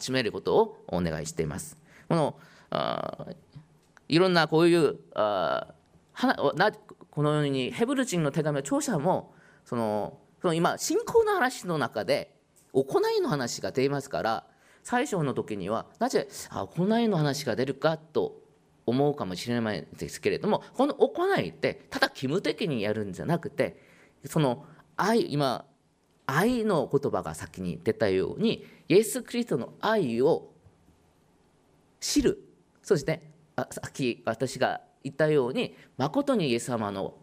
[0.00, 1.78] 集めることをお願いしています。
[2.08, 2.38] この
[2.70, 3.26] あ
[4.08, 5.74] いろんなこういうあ
[6.12, 6.72] はな
[7.10, 12.36] このようにヘブル人の手紙の著者もそのその今信仰の話の中で
[12.74, 14.44] 行いの話が出ますから
[14.82, 18.42] 最初の時にはなぜ行いの話が出るかと
[18.84, 23.80] 思うかもしれないですけれどもこの行いってただ義務的にやるんじゃなくて
[24.26, 24.66] その
[24.98, 25.64] 愛今
[26.26, 30.52] 愛の言葉が先に出たようにイエス・キリストの愛を
[32.00, 32.38] 知る。
[32.82, 33.22] そして
[33.56, 37.14] さっき私が言ったように誠にイエス様の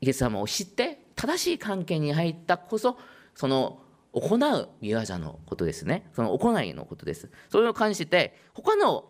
[0.00, 2.96] イエス様を知って正しい関係に入ったこそ
[3.34, 3.80] その
[4.12, 9.04] 行う御業のことですねその行いのことですそれを関して他の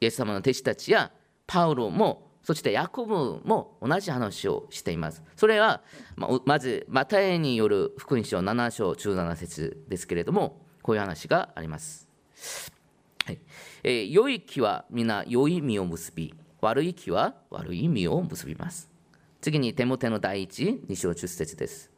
[0.00, 1.10] イエス様の弟子たちや
[1.46, 5.22] パウロもそしてヤコブも同じ話をしています。
[5.34, 5.80] それは、
[6.44, 12.06] まず、マタイによる福音書7章17節ですけれども、こういう話があります。
[13.24, 13.38] はい
[13.82, 18.93] えー、良い木は皆良い実を結び、悪い木は悪い実を結びます。
[19.44, 21.90] 次に、手元の第一、2章10節です。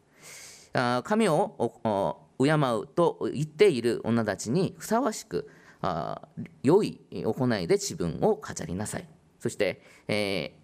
[1.05, 5.49] 神を敬うと言っている女たちにふさわしく、
[6.65, 9.09] 良い行いで自分を飾りなさい。
[9.39, 10.57] そして、え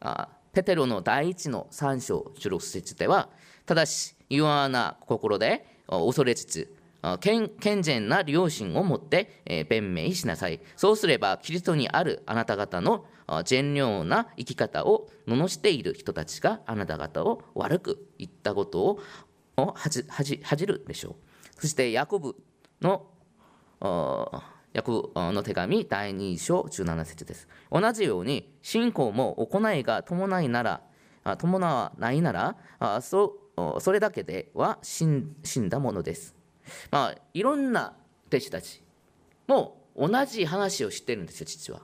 [0.00, 3.28] ー、ペテロの第一の3章16節では、
[3.64, 6.74] ただし、弱な心で恐れつつ、
[7.20, 7.50] 健
[7.82, 10.60] 全な良心を持って、えー、弁明しなさい。
[10.76, 13.06] そうすれば、キリストにあるあなた方の
[13.44, 19.00] 善良な生き方を罵っている人たちがあなた方を悪く言ったことを
[19.76, 20.04] 恥
[20.56, 21.60] じるでしょう。
[21.60, 22.36] そして、ヤコブ
[22.82, 23.06] の
[24.72, 27.48] ヤコブの手紙第2章17節です。
[27.70, 30.82] 同じように信仰も行いが伴いなら
[31.38, 32.56] 伴わないなら
[33.00, 33.38] そ
[33.92, 36.39] れだけでは死んだものです。
[36.90, 37.94] まあいろんな
[38.28, 38.82] 弟子たち
[39.46, 41.80] も同じ話をしてるんですよ実は。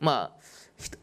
[0.00, 0.40] まあ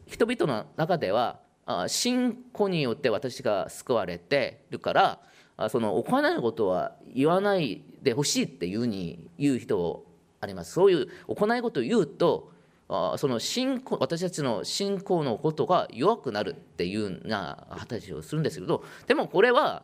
[0.06, 1.40] 人々の中では
[1.88, 5.20] 信仰によって私が救われてるから
[5.68, 10.04] その行わないことは言わないでほしいっていうに言う人
[10.40, 12.52] ありますそういう行いことを言うと
[12.88, 19.82] その信仰私たちの信仰のことが弱くなるっていうような話をするんですけどでもこれは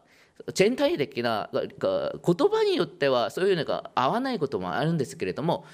[0.55, 1.63] 全体的な言
[2.23, 5.65] 葉によってはそういうのが合わないこともあるんですけれども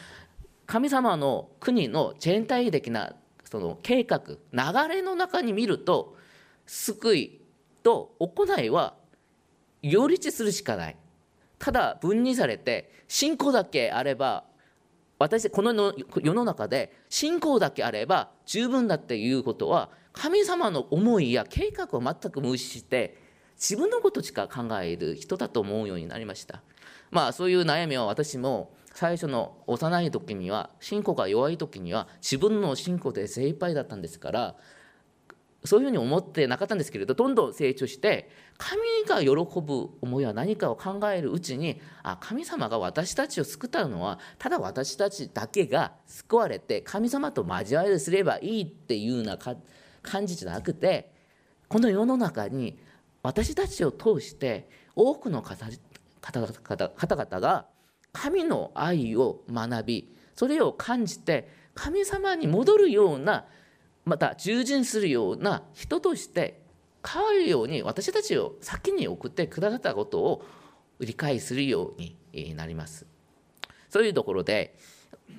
[0.67, 4.21] 神様の国の全体的なその計画
[4.53, 6.17] 流れの中に見ると
[6.67, 7.41] 救い
[7.83, 8.95] と行いは
[9.83, 10.97] 両立するしかない。
[11.59, 14.45] ただ分離されて信仰だけあれば
[15.19, 23.28] 私この世の中で信仰だけあれば十分だっていうことは神様の思いや計画を全く無視して
[23.59, 26.63] 自分のことしか考える人だと思うようになりました。
[27.11, 34.57] まあそういう悩みは私も最初の幼い時には信仰が弱い時には自分の信仰で精一杯だったんですから
[35.65, 49.39] そういうふうに思ってなかったんですけれどどんどん成長して神が喜ぶ思いは何かを考えるうちにあ神様が私たちを救ったのはただ私たちだけが救われて神様と交わりすればいいっていうような
[50.03, 51.13] 感じじゃなくて
[51.69, 52.79] この世の中に
[53.29, 57.67] 私たちを通して多くの方々が
[58.11, 63.45] 神の愛を学びそれを感じて神様に戻るような
[64.07, 66.63] また従順するような人として
[67.07, 70.43] 変わるように私たちを先に送ってくださったことを
[70.99, 73.05] 理解するようになります。
[73.91, 74.75] そういうところで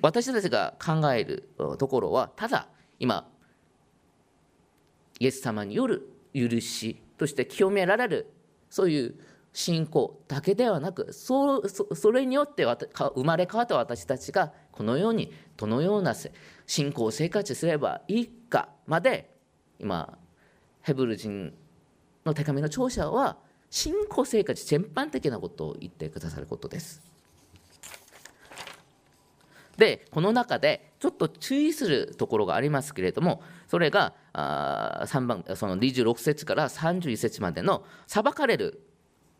[0.04, 2.68] 私たちが考えるところはただ
[3.00, 3.28] 今
[5.20, 8.34] イエス様による許しとして清められる
[8.70, 9.16] そういう
[9.54, 16.16] 信仰だけではなくそそれによって生まれ変わった私たちがこのようにどのような
[16.66, 19.36] 信仰生活すればいいかまで
[19.80, 20.18] 今
[20.82, 21.54] ヘブル人
[22.26, 23.38] の手紙の著者は
[23.70, 27.02] 信仰生活全般的なことを言ってくださることです。
[29.78, 38.82] でこの中でちょっと注意するところがありますけれどもそれがあ3番その26節から31節までの裁かれる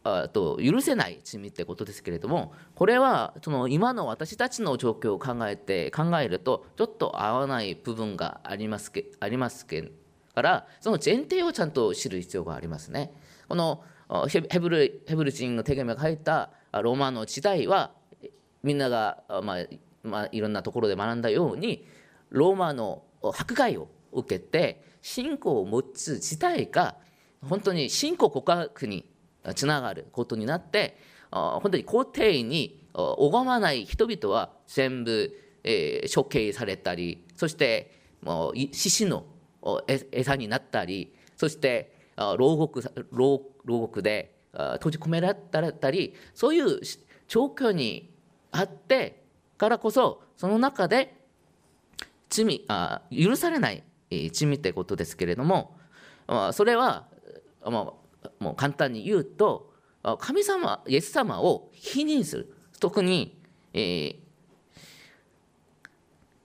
[0.04, 9.92] あと許せない罪ってことですけれどもこれはその今の私たちの状況を考えて考えるとちょっと合わない部分がありますけありますけ
[10.36, 13.12] からその前提をちゃんと知る必要がありますね。
[13.50, 13.84] この
[14.28, 17.92] ヘブルヘブル人の手紙が書いたローマの時代は
[18.64, 19.66] みんなが、まあ、
[20.04, 21.86] まあ、いろんなところで学んだように
[22.30, 26.96] ローマの迫害を受けて信仰を持つ自体が
[27.48, 29.06] 本当に信仰告白に
[29.56, 30.98] つながることになって
[31.32, 35.32] 本当に皇帝に拝まない人々は全部、
[35.64, 37.92] え、処刑されたりそして
[38.22, 39.26] もう獅子の
[40.12, 46.82] 餌になったりそして牢獄牢獄で閉じ込められたりそういう
[47.28, 48.10] 状況に
[48.52, 49.24] あって
[49.58, 51.16] からこそその中で
[52.30, 55.78] 罪あ許されない罪ってことですけれども
[56.54, 57.08] それは
[57.64, 58.00] も
[58.42, 59.72] う簡単に言うと
[60.20, 62.56] 神様イエス様を否認する。
[62.80, 63.38] 特に、
[63.74, 64.16] え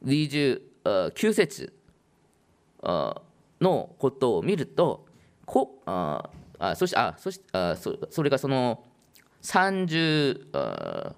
[0.05, 1.73] ー、29節
[3.61, 5.07] のことを見ると
[5.47, 8.85] こああそしてあそしあそそれがその
[9.43, 11.15] 34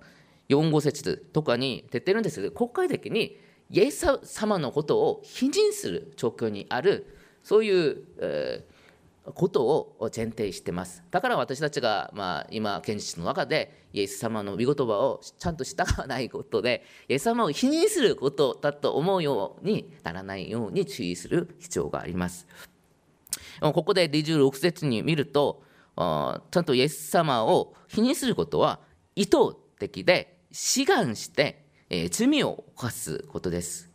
[0.71, 3.39] 号節とかに出てるんですけど国会的に
[3.71, 7.07] イエス様のことを否認する状況にある
[7.43, 11.03] そういう、えー、ことを前提してます。
[11.11, 22.47] だから私たちが、まあ、今現実の中でイエス様の御言葉をちゃんと従わないことでイエス様を否認することだと思うようにならないように注意する必要があります。
[23.61, 25.63] ここで26節に見ると
[25.97, 28.81] ちゃんとイエス様を否認することは
[29.15, 29.39] 意図
[29.79, 33.91] 的で志願して、え、罪を犯すことです。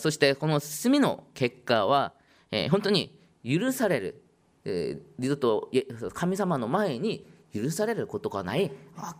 [0.00, 2.12] そしてこの罪の結果は、
[2.50, 4.22] え、本当に許される、
[4.64, 5.70] えー、二度と
[6.12, 8.70] 神様の前に許されることがない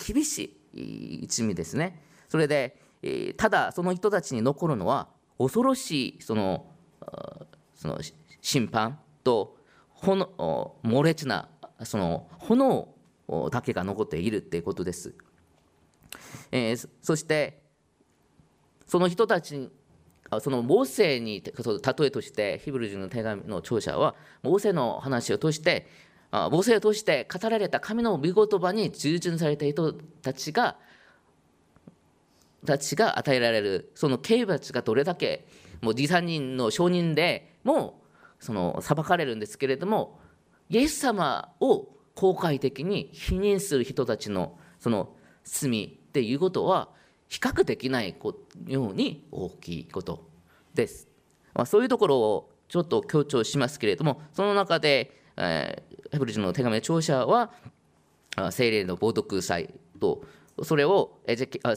[0.05, 2.03] 厳しい罪ですね。
[2.29, 6.67] それで、え、ただその人たちに残るのは恐ろしいその
[7.75, 8.01] その
[8.41, 9.57] 審判と
[9.89, 11.49] 炎猛烈な
[11.85, 12.89] その炎
[13.51, 15.15] だけが残っているっていうことです。
[16.53, 17.66] え、そして
[18.87, 19.71] その人たち
[20.41, 25.87] そのモーセに例えとしてヒブル人の手紙の著者はモーセの話を通して
[26.33, 30.77] モーセを通して語られた神の御言葉に従順された人たちが
[32.65, 35.47] たちが与えられるその刑罰がどれだけ
[35.81, 38.03] もう持参人の証人でも
[38.41, 40.19] その裁かれるんですけれども
[40.69, 45.15] イエス様を公開的に否認する人たちのその
[45.45, 46.89] 罪っていうことは
[47.29, 48.15] 比較できない
[48.67, 50.25] ように大きいこと
[50.75, 51.09] です。
[51.55, 57.53] まあ、そういうところをちょっと強調しますけれどもその中で、えー、ヘブル人の手紙の聴者は
[58.51, 60.25] 精霊の冒涜祭と
[60.63, 61.75] それをエゼキあ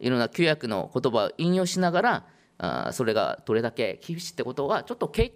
[0.00, 2.26] いろんな旧約の言葉を引用しながら
[2.58, 5.30] あそれがどれだけ厳しいってことはちょっと警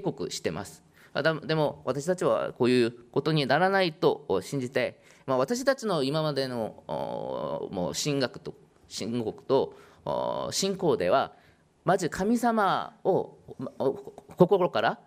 [0.00, 0.82] 告してます。
[1.46, 6.82] でも私たちはこういうことにならないと信じてまあ、私たちの今までの
[7.70, 8.54] もう神学と
[8.96, 9.74] 神国と
[10.50, 11.32] 信仰では
[11.84, 13.36] まず神様を
[14.36, 14.98] 心から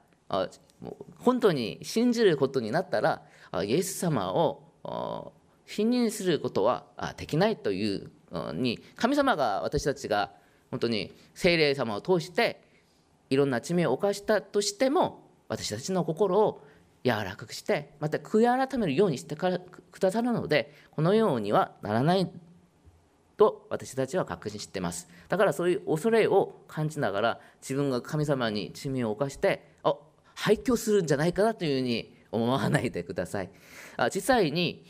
[1.19, 3.21] 本当に信じることになったら
[3.63, 5.33] イエス様を
[5.65, 6.85] 信任することは
[7.17, 8.11] できないという
[8.53, 10.31] に神様が私たちが
[10.71, 12.61] 本当に精霊様を通して
[13.29, 16.64] いろんな罪を犯したとしても私たちの心を
[17.05, 19.47] 柔らかくしてまた悔い改めるようにしてく
[19.99, 22.27] ださるのでこのようにはならない
[23.37, 25.07] と私たちは確信してます。
[25.29, 29.93] だからそういう恐れを感じながら自分が神様に罪を犯してあ
[30.33, 33.51] 廃墟するんじゃないかなというふうに思わないでください。
[33.97, 34.83] あ実際に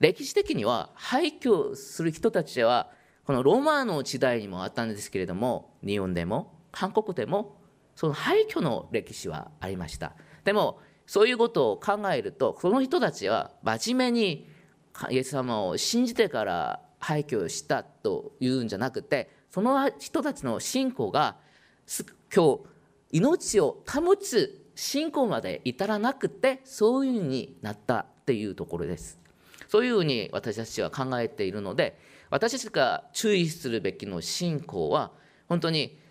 [0.00, 2.90] 歴史的には廃墟する人たちは
[3.24, 7.56] このローマの時代にもあったんですけれども日本でも韓国でも
[8.02, 10.14] その廃墟の歴史はありました。
[10.42, 14.48] でもそういうことを考えるとその人たちは真面目に
[15.08, 21.36] イエス様を信じてから廃墟をしたというんじゃなくてその人たちの信仰が
[22.34, 22.60] 今日
[23.12, 29.20] 命を保つ信仰まで至らなくてそういうふうになったっていうところです。
[29.68, 32.00] そういうふうに私たちは考えているので
[32.30, 35.12] 私たちが注意するべきの信仰は
[35.48, 36.01] 本当に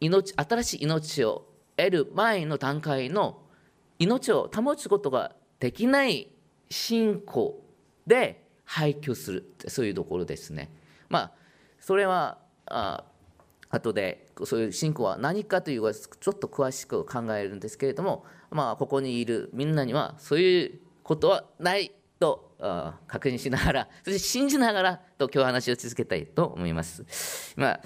[0.00, 3.42] 命新しい命を得る前の段階の
[3.98, 6.28] 命を保つことができない
[6.70, 7.62] 信仰
[8.06, 10.70] で廃墟するそういうところですね。
[11.08, 11.32] まあ
[11.80, 13.04] それはあ
[13.70, 22.54] 後でそういう信仰は何かというのはちょっと詳しく考えるんですけれども、まあ、ここにいるみんなにはそういうことはないと
[23.06, 27.54] 確認しながら そして信じながらと今日話を続けたいと思います。
[27.56, 27.80] まあ、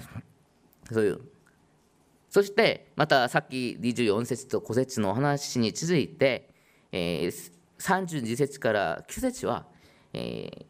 [0.91, 1.21] そういう
[2.31, 6.49] そしてまたさっき24節と5節のお話に続いて、
[6.93, 9.65] えー、32節から9節は、
[10.13, 10.65] えー、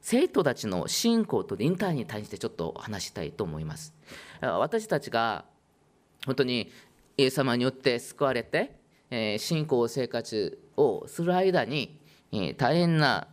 [0.00, 3.92] 生徒たちの信仰と忍耐に対してちょっと話したいと思います。
[4.40, 5.44] 私たちが
[6.24, 6.72] 本当に
[7.18, 8.76] イエス様によって救われて、
[9.10, 12.00] えー、信仰生活をする間に、
[12.32, 13.28] えー、大変な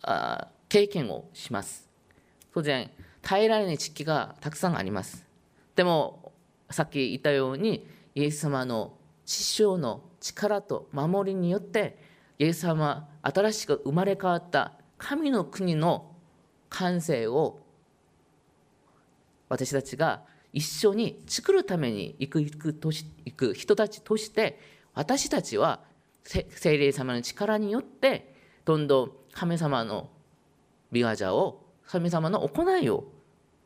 [0.00, 1.90] あ経験をします。
[2.54, 2.90] 当然、
[3.20, 5.26] 耐えられない時期がたくさんあります。
[5.76, 6.21] でも、
[6.72, 8.94] さっき言ったように、イエス様の
[9.24, 11.98] 師匠の力と守りによって、
[12.38, 16.12] イエス様、新しく生まれ変わった神の国の
[16.68, 17.60] 感性を
[19.48, 24.58] 私たちが一緒に作るために行く行くとし行く人たちとして
[24.94, 25.80] 私たちは
[26.24, 30.08] 聖霊様の力によってどんどん神様の
[30.90, 33.04] 美業を神様の行いを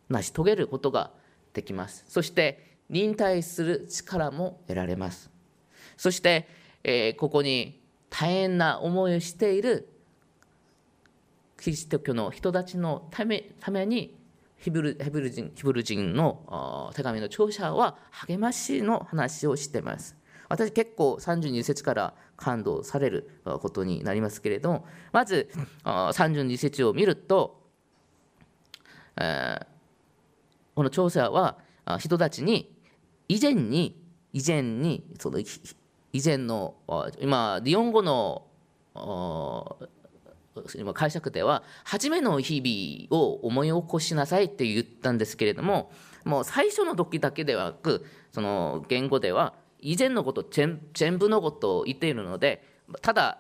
[0.09, 1.11] 成し遂げることが
[1.52, 2.04] できます。
[2.09, 5.30] そして忍耐する力も得られます
[5.97, 6.49] そして、
[6.84, 7.80] えー、ここに
[8.11, 9.89] 大変な思いをしている
[11.61, 14.14] キリスト教の人たちのためために
[14.59, 20.16] ヒブルヘブル人ヒブル人の手紙の著者は励ましの話をしています。
[20.49, 25.51] 私結構32節から感動されることになりますけれどもまず
[25.84, 27.61] 32節を見ると、
[29.16, 29.59] え、
[30.76, 31.59] この調査は
[31.99, 32.76] 人たちに
[33.29, 34.01] 以前に
[34.33, 35.47] 以前にその以
[36.24, 36.74] 前の
[37.20, 38.47] 今日本語の
[40.95, 45.91] 解釈では初めの日々を思い起こしなさいって言ったんですけれども
[46.24, 50.81] もう最初の時だけではなくその言語では以前のこと全
[51.18, 52.64] 部のことを言っているので
[53.03, 53.39] ただ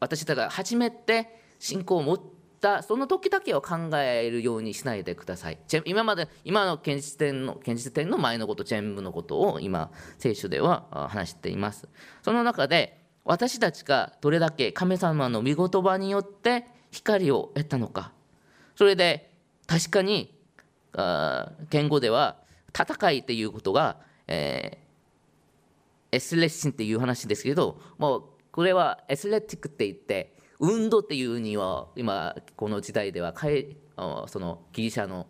[0.00, 5.58] 私たちが初めて信仰を持ってたその時だけを考えるようにしないでください。
[5.84, 11.88] 今まで今の現実点の現実点の前のこと全部のことを今聖書では話しています。
[12.22, 18.12] その中で私たちがどれだけ神様の御言葉によって光を得たのか。
[18.74, 19.30] それで
[19.66, 20.34] 確かに
[21.70, 22.36] 言語では
[22.78, 33.34] 戦いっていうことが、えー、エスレッシンっていう話ですけどもうこれはエスレティックって言って運動っていうには今この時代では
[34.26, 35.26] そのギリシャの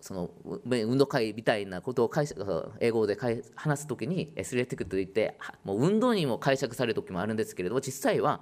[0.00, 0.30] その
[0.64, 3.18] 運動会みたいなことを解釈英語で
[3.54, 8.40] 話す時にエスレティックといってもう運動にも解釈される時もあるんですけれども実際は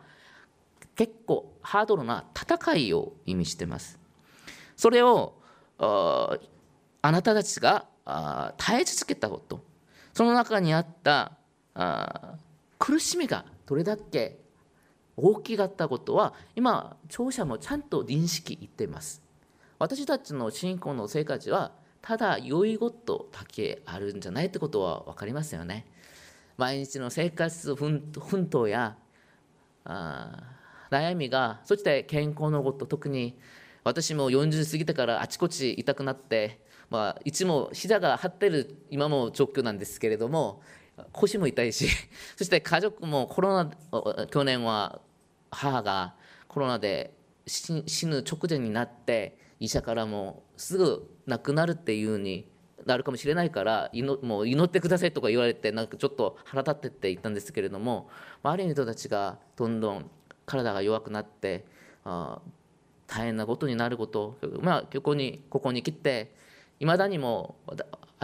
[0.95, 3.99] 結構ハードルな戦いを意味してます。
[4.77, 5.35] それを
[5.79, 6.39] あ
[7.03, 7.87] なたたちが
[8.59, 9.65] 耐え続けたこと
[10.13, 11.33] その中にあった
[11.75, 12.35] あ
[12.79, 14.44] 苦しみがどれだけ
[15.17, 19.23] 大きかったことは今聴者もちゃんと認識言ってます。
[19.79, 25.87] 私たちの信仰の生活はただ良いことだけあるんじゃないってことは分かりますよね。
[26.57, 28.97] 毎日の生活奮闘や
[29.85, 33.39] 悩みがそして健康のこと特に
[33.83, 36.61] 私も40過ぎてからあちこち痛くなって、
[36.91, 40.63] まあ、いつも膝が張ってる今も状況なんですけれども
[41.13, 41.89] 腰も痛いし
[42.37, 45.01] そして家族もコロナ去年は
[45.51, 46.15] 母が
[46.49, 47.13] コロナで
[47.47, 52.49] 死ぬ直前になって医者からもすぐ亡くなるっていうに
[52.87, 53.91] なるかもしれないから
[54.23, 58.09] もう祈ってくださいとか言われてなんかちょっと腹立ってって言ったんですけれども
[58.43, 60.11] 周りの人たちがどんどん
[60.47, 61.65] 体が弱くなって
[62.05, 62.41] 大
[63.09, 66.35] 変なことになることまあここにここに来て
[66.81, 67.57] いまだにも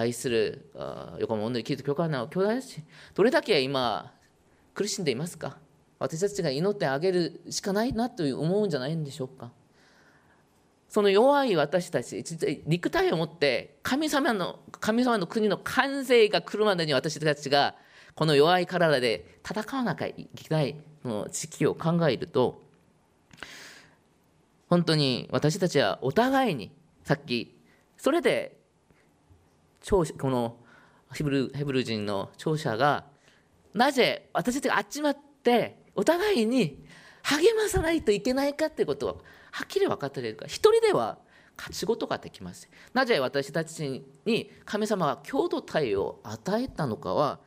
[0.01, 0.71] 愛する
[1.19, 2.83] 横浜温度キリスト教会の兄弟たち
[3.15, 4.13] どれだけ今
[4.75, 5.59] 苦しんでいますか？
[5.99, 9.51] 私たちが祈ってあげるしかないなと思うんじゃないんでしょうか？
[10.89, 12.25] その弱い私たち
[12.67, 17.75] 肉体を持って神様の神様の国の完成が来るまでに私たちが
[18.15, 22.63] この弱い体で戦わなきゃいけないの時期を考えると
[24.69, 26.73] 本当に私たちはお互いに
[27.05, 27.57] さっき
[27.97, 28.57] それで
[29.89, 30.57] この
[31.13, 33.05] ヘブルヘブル人の聴者が
[33.75, 36.85] なぜ私たちが集まってお互いに
[37.23, 39.23] 励まさないといけないかってことを
[39.53, 41.19] はっきり分かっているから一人では
[41.57, 47.41] 勝ち事ができますなぜ私たちに神様が共同体を与えたのかは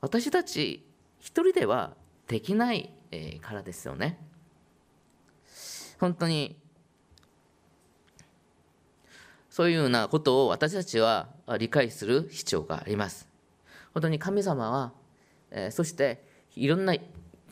[0.00, 0.86] 私たち
[1.18, 2.92] 一人ではできない
[3.40, 4.18] からですよね。
[5.98, 6.56] 本当に
[9.58, 13.28] そういうようなことを私たちは理解する必要があります。
[13.92, 14.92] 本当に神様は、
[15.50, 16.22] えそして
[16.54, 16.94] いろんな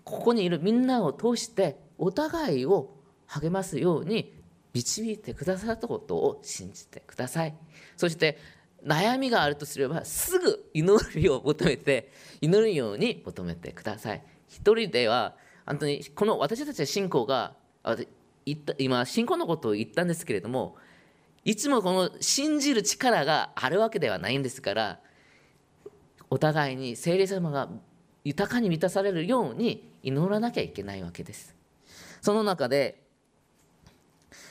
[0.05, 2.95] ここにいるみんなを通してお互いを
[3.27, 4.33] 励ますように
[4.73, 7.57] 導いてくださったことを信じてください。
[7.97, 8.39] そして
[8.85, 14.23] 悩みがあるとすればすぐ祈りを求めて祈るように求めてください。
[14.47, 15.35] 一人では
[15.67, 17.57] 本当にこの私たちの信仰が
[18.79, 20.77] 今信仰のことを言ったんですけれども
[21.47, 24.99] いつもこの信じる力があるわけではないんですから
[26.29, 27.69] お互いに聖霊様が
[28.25, 31.55] 豊かに満たされるように祈らなきゃいけないわけです。
[32.21, 33.01] その中で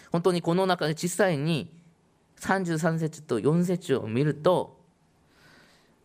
[0.09, 1.69] 本当にこの中で実際に
[2.39, 4.79] 33節と4節を見ると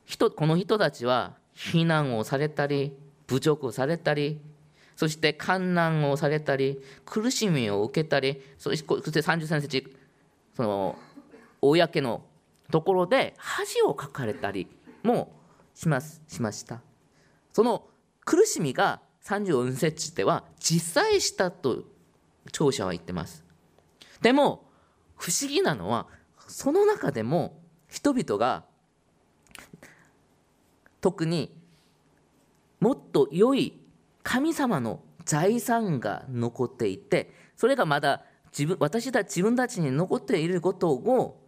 [0.05, 2.97] 人この人たちは非難をされたり
[3.29, 4.41] 侮辱をされたり
[4.97, 10.00] そして観難をされたり苦しみを受けたりそして33節
[10.61, 10.99] その
[11.63, 12.21] 公の
[12.71, 14.69] ところで恥をかかれたり
[15.03, 15.33] も
[15.75, 16.83] しますしました
[17.55, 17.87] その
[18.27, 21.85] 苦しみが34節では実際したと
[22.53, 23.43] 聴者は言ってます
[24.21, 24.67] でも
[25.17, 26.07] 不思議なのは
[26.47, 27.59] その中でも
[27.89, 28.65] 人々が
[31.01, 31.57] 特に
[32.81, 33.81] もっと良い
[34.23, 41.41] 神様の財産が残っていてそれがまだ自分私たち自分たちに残っていることを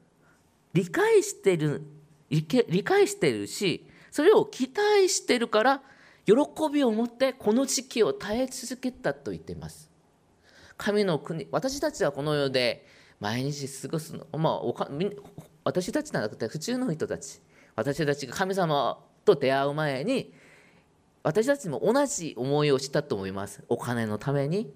[0.73, 1.83] 理解している
[2.31, 2.45] 理
[2.85, 5.83] 解しているしそれを期待しているから
[6.25, 6.35] 喜
[6.73, 9.91] びを持ってこの時期を耐え続けたと言っています。
[10.77, 12.87] 神の国私たちはこの世で
[13.21, 14.89] 毎日過ごすの、まあ、おか
[15.65, 17.41] 私たちじゃなくて普通の人たち。
[17.75, 20.35] 私たちが神様と出会う前に
[21.23, 23.63] 私たちも同じ思いをしたと思います。
[23.69, 24.73] お金のために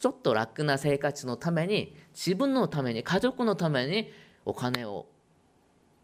[0.00, 4.10] ちょっと楽な生活のために自分のために家族のために
[4.46, 5.06] お金を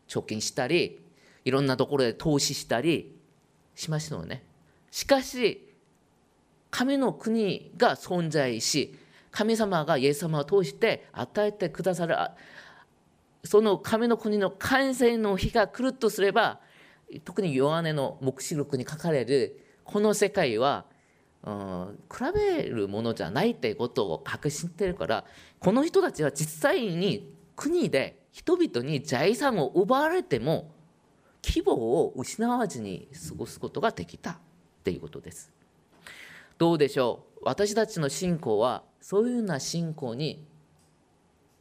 [0.07, 1.01] 貯金したり
[1.45, 3.17] いろんなところで投資したり
[3.75, 4.45] しましたよね。
[4.91, 5.75] しかし
[6.71, 8.99] 神の国が存在し
[9.31, 12.17] 神様がイエス様を通して与えてくださる
[13.45, 16.61] その神の国の完成の日が来るとすれば
[17.25, 20.85] 特にヨハネの黙示録に書かれるこの世界は、
[21.45, 25.25] うん、比べるものじゃないってことを確信してるから
[25.61, 30.73] この人たちは実際に国で人々に財産を奪われても
[31.43, 34.37] 希望を失わずに過ごすことができたっ
[34.83, 35.53] ていうことです。
[36.59, 37.41] どうでしょう？
[37.45, 40.45] 私たちの信仰はそういうような信仰に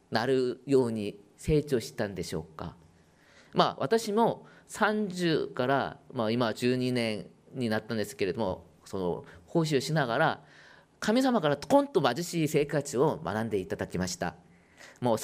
[0.09, 2.75] なるように成長したんでしょうか？
[3.53, 10.41] まあ私も30から、まあ、今12年になったんですけれどもその奉仕をしながら
[10.99, 14.35] 神様からコンと貧しい生活を学んでいただきました。
[15.01, 15.17] もう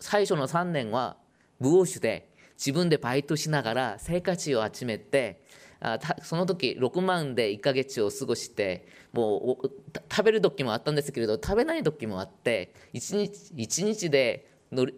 [0.00, 1.16] 最初の3年は
[1.58, 5.42] 無王主で自分でバイトしながら生活を集めて
[5.80, 9.70] あその時6万で1ヶ月を過ごしてもう
[10.10, 14.94] 食べる時もあったんですけれど食べない時もあって1日 ,1 日でのり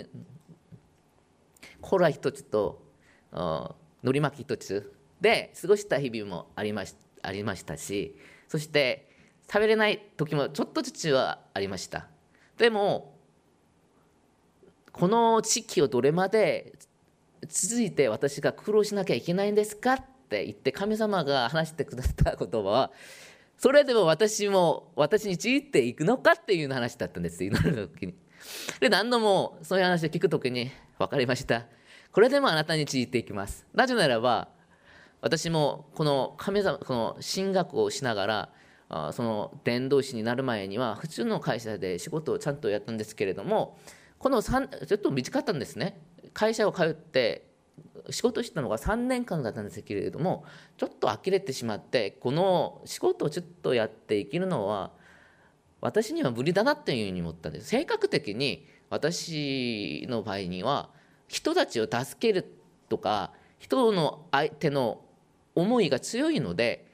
[1.80, 2.82] コーラ1つと
[3.32, 3.76] の
[4.12, 8.16] り巻き1つで過ごした日々もありましたありましたし
[8.48, 9.08] そして
[9.50, 12.06] 食べれない時もちょっとずつはありました。
[12.58, 13.14] でも
[14.92, 16.72] この時期をどれまで
[17.48, 22.92] 続いて私が苦労しなきゃいけないんですかって言って神様が話してくださった言葉は
[23.56, 28.14] それでも私も私についていくのかっていう話だったんです祈る時に。
[28.80, 31.66] で何度もそういう話を聞く時に分かりました。
[32.10, 33.66] これでもあなたについていきます。
[33.72, 34.48] なぜならば
[35.22, 38.48] 私もこの神様この進学をしながら
[38.90, 43.78] あその伝道師になる前には普通の会社で仕事をちゃんとやったんですけれども
[44.18, 46.00] この3ちょっと短かったんですね。
[46.34, 47.48] 会社を通って
[48.10, 50.44] 仕事したのが3年間だったんですけれども
[50.76, 54.90] ちょっと呆れてしまってこの仕事をちょっとやって生きるのは
[55.80, 57.68] 私には無理だなっていうふうに思ったんです。
[57.68, 60.90] 性格的に私の場合には
[61.28, 62.44] 人たちを助ける
[62.88, 65.02] とか人の相手の
[65.54, 66.86] 思いが強いので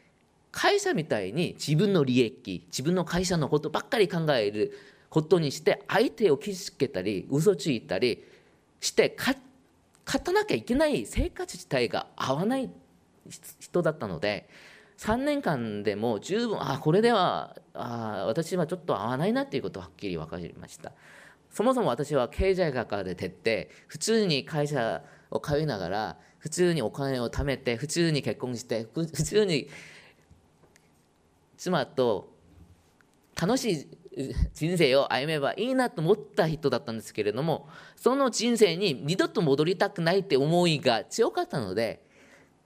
[0.50, 4.72] 会社みたいに自分の利益自分の会社のことばっかり考える
[5.10, 8.24] ことにして相手を傷つけたり嘘ついたり
[8.80, 9.38] して勝
[10.04, 12.70] 勝たなきゃいけない生活自体が合わない
[13.60, 14.48] 人だったので
[14.96, 20.92] 3年間でも十分あこれではあ私はちょっと合わないなっていうことははっきり分かりました。
[21.50, 29.68] そもそも私は経済学科で徹って普通に会社を通いながら普通にお金を貯めて普通に結婚して普通に
[31.56, 32.32] 妻と
[33.40, 33.86] 楽しい
[34.52, 42.02] 人生を歩めばいいなと思った人だったんですけれどもその人生に二度と戻りたくないって思いが強かったので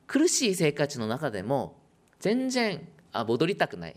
[0.06, 1.76] 苦しい生活の中でも
[2.20, 3.96] 全然あ戻りたくない。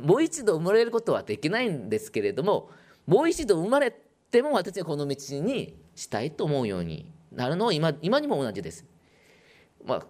[0.00, 2.70] もう一度生まれることはできないんですけれども
[3.06, 3.94] もう一度生まれ
[4.30, 8.84] ても私はこの道にしたいと思うようになるのは今今にも同じです。
[9.84, 10.04] ま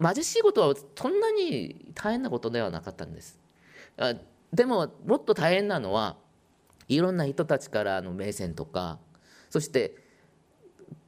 [0.00, 3.38] あ、貧しいことはそんなに大変なことではなかったんです。
[3.96, 4.14] あ
[4.52, 6.16] でももっと大変なのは
[6.88, 8.98] いろんな人たちからの名線とか
[9.50, 9.96] そして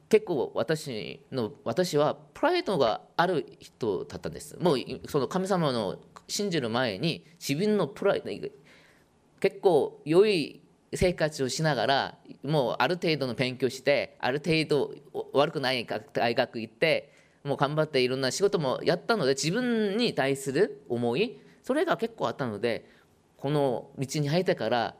[0.09, 4.77] 結構私の私はプライドがある人だったんですもう
[5.07, 8.31] その神様の信じる前に自分のプライド
[9.39, 10.61] 結構良い
[10.93, 14.95] 生活をしながらもうある程度の勉強してある程度
[15.33, 17.13] 悪くない大学行って
[17.43, 22.89] もう頑張っていろんな仕事もやったので自分に対する思いそれが結構あったので
[23.37, 24.95] この道に入ってから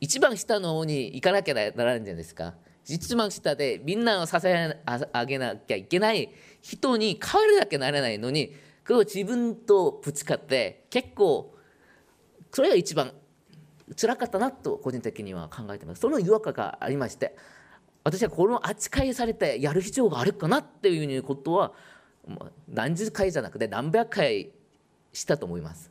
[0.00, 2.54] 一番下の方に行かなきゃならないんじゃないですか。
[2.86, 4.78] 一番下でみんなを支え
[5.12, 6.30] 上げなきゃいけない
[6.62, 8.54] 人に変わるだけなれないのに
[8.86, 11.54] これを自分とぶつかって結構
[12.50, 13.12] それが一番
[13.96, 16.00] 辛かったなと個人的には考えてます。
[16.00, 17.36] その違和感がありまして
[18.04, 21.72] 私はこの扱いされてやる必要があるかなっていうことは
[22.68, 24.50] 何十回じゃなくて何百回
[25.12, 25.90] したと思います。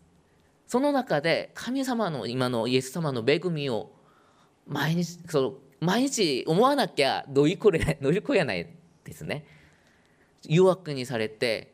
[0.67, 3.91] その中で神様の今のイエス様の恵みを
[4.67, 8.67] 毎日その毎日思わなきゃ乗り越え乗り越えない
[9.03, 9.45] ですね。
[10.43, 11.73] 誘惑にされて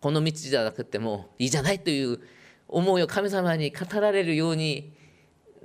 [0.00, 2.20] この道じゃなくてもいいじゃないという
[2.68, 4.92] 思いを神様に語られるように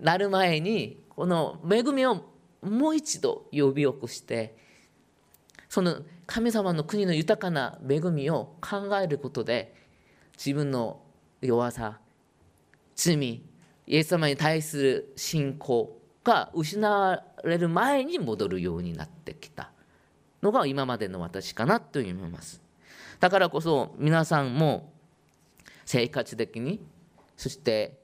[0.01, 2.25] なる前にこの恵みを
[2.61, 4.55] もう一度呼び起こして
[5.69, 9.75] その神様の国の豊かな恵みを考えることで
[10.37, 11.01] 自分の
[11.41, 11.99] 弱さ
[12.95, 13.41] 罪イ
[13.97, 19.71] エス様に対する信仰が失われる前に戻るようになってきた。
[20.43, 22.61] のが今までの私かなと思います。
[23.19, 24.91] だからこそ皆さんも
[25.85, 26.85] 生活的に
[27.37, 27.99] そして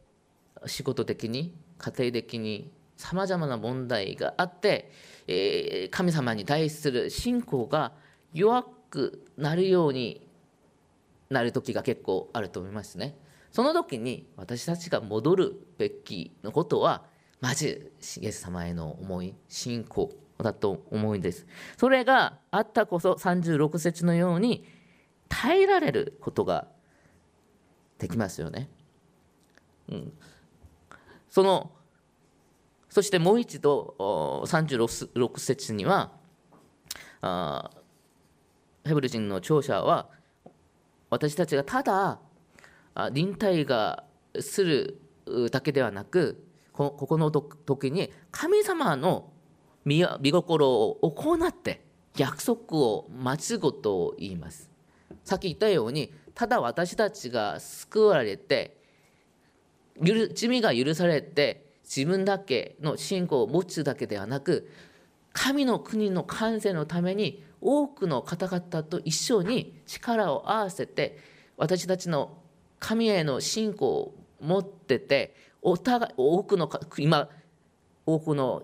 [0.65, 4.91] 仕事的に家庭的にさまざまな問題があって、
[5.27, 7.93] えー、神様に対する信仰が
[8.33, 10.27] 弱くなるように
[11.29, 13.15] なる時が結構あると思いますね。
[13.51, 17.05] その時に私たちが戻るべきのことは
[17.39, 21.47] まずイエス様への思い信仰だと思うんです。
[21.77, 24.65] それがあったこそ36節のように
[25.29, 26.67] 耐えられることが
[27.97, 28.69] できますよね。
[29.89, 30.13] うん、
[31.29, 31.71] その
[32.89, 33.95] そしてもう一度
[34.45, 36.11] 36節には
[37.21, 37.69] あ
[38.85, 40.09] ヘブル人の聴者は
[41.09, 42.19] 私たちがただ
[43.11, 44.03] 臨退が
[44.39, 45.01] する
[45.51, 49.31] だけではなくここの時に神様の
[49.85, 51.83] 見心を行って
[52.17, 54.69] 約束を待つことを言います。
[55.23, 58.78] さっき言ったようにただ私たちが救われて
[60.33, 64.69] 罪が許されて自分だけの信仰を持つだけではなく
[65.33, 71.17] 神の国の完成のために多くの方々と一緒に力を合わせて
[71.57, 72.37] 私たちの
[72.79, 77.29] 神への信仰を持っててお互い多くの今
[78.05, 78.63] 多くの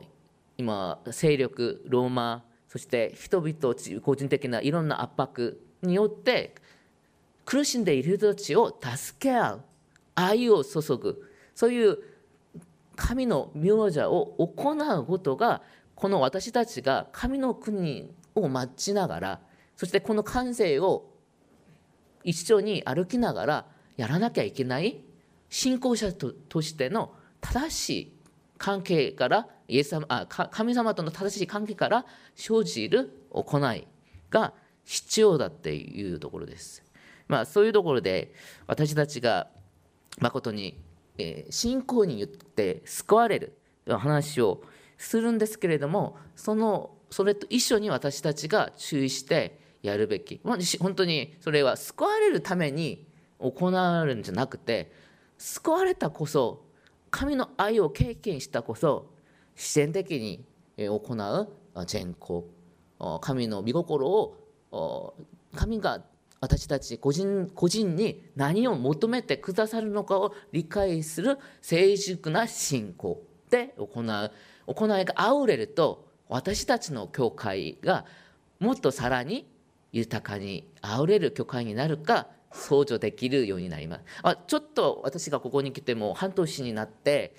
[0.58, 6.56] 今勢力ローマそして人々個人的ないろんな圧迫によって
[7.46, 9.62] 苦しんでいる人たちを助け合う。
[10.16, 11.22] 愛を注ぐ
[11.54, 11.98] そういう
[12.96, 15.62] 神の名者を行うことが
[15.96, 19.40] この私たちが神の国を待ちながら
[19.76, 21.10] そしてこの感性を
[22.24, 23.66] 一緒に歩きながら
[23.98, 25.02] やらなきゃいけない
[25.50, 28.14] 信仰者としての正しい
[28.58, 32.06] 関係からイエス様あ神様との正しい関係から
[32.36, 33.88] 生じる行い
[34.30, 34.54] が
[34.84, 36.84] 必要だっていうところです。
[37.28, 38.34] まあ、そういうところで
[38.68, 39.48] 私たちが
[40.20, 40.78] 誠に
[41.18, 43.58] えー、信仰によって救われる
[43.88, 44.64] 話を
[44.98, 53.06] するんですけれどもそのそれと一緒に私たちが注意してやるべき、まあ、本当にそれは救われるために
[53.40, 54.92] 行われるんじゃなくて
[55.38, 56.66] 救われたこそ
[57.12, 59.12] 神の愛を経験したこそ
[59.56, 60.44] 自然的に
[60.78, 62.50] 行う善行。
[63.22, 64.10] 神の御心
[64.72, 65.16] を
[65.54, 66.02] 神が
[66.46, 73.20] 私たち個人個人に何を求めてくださるのかを理解する成熟な信仰
[73.50, 74.32] で行う
[74.68, 78.06] 行いがあふれると私たちの教会が
[78.60, 79.48] もっとさらに
[79.92, 87.36] 豊かにあふれる教会になるか相乗できるようになりますあちょっと私がここに来ても半年になって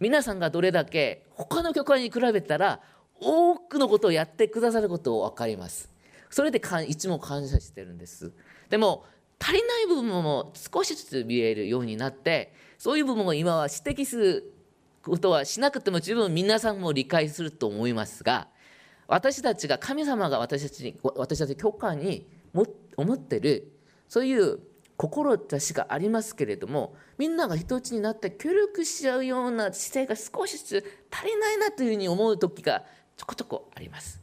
[0.00, 2.80] 皆さんがどれだけ他の教会に比べたら
[3.20, 5.90] 多くのことをやってくださることを分かります
[6.30, 8.32] それでかいつも感謝してるんです
[8.70, 9.04] でも
[9.40, 14.54] 足りない部分も少しずつ見えるようになってそういう部分を今は指摘する
[15.02, 18.48] ことはしなくても十分皆さんも理解すると思いますが
[19.06, 22.26] 私たちが神様が私たちに私たち教会に
[22.96, 23.72] 思ってる
[24.08, 24.58] そういう
[24.98, 32.84] 志がありますけれどもみんなが一つになって協力し合うような姿勢が少しずつ足りないなというふうに思う時が
[33.16, 34.20] ちょこちょこあります。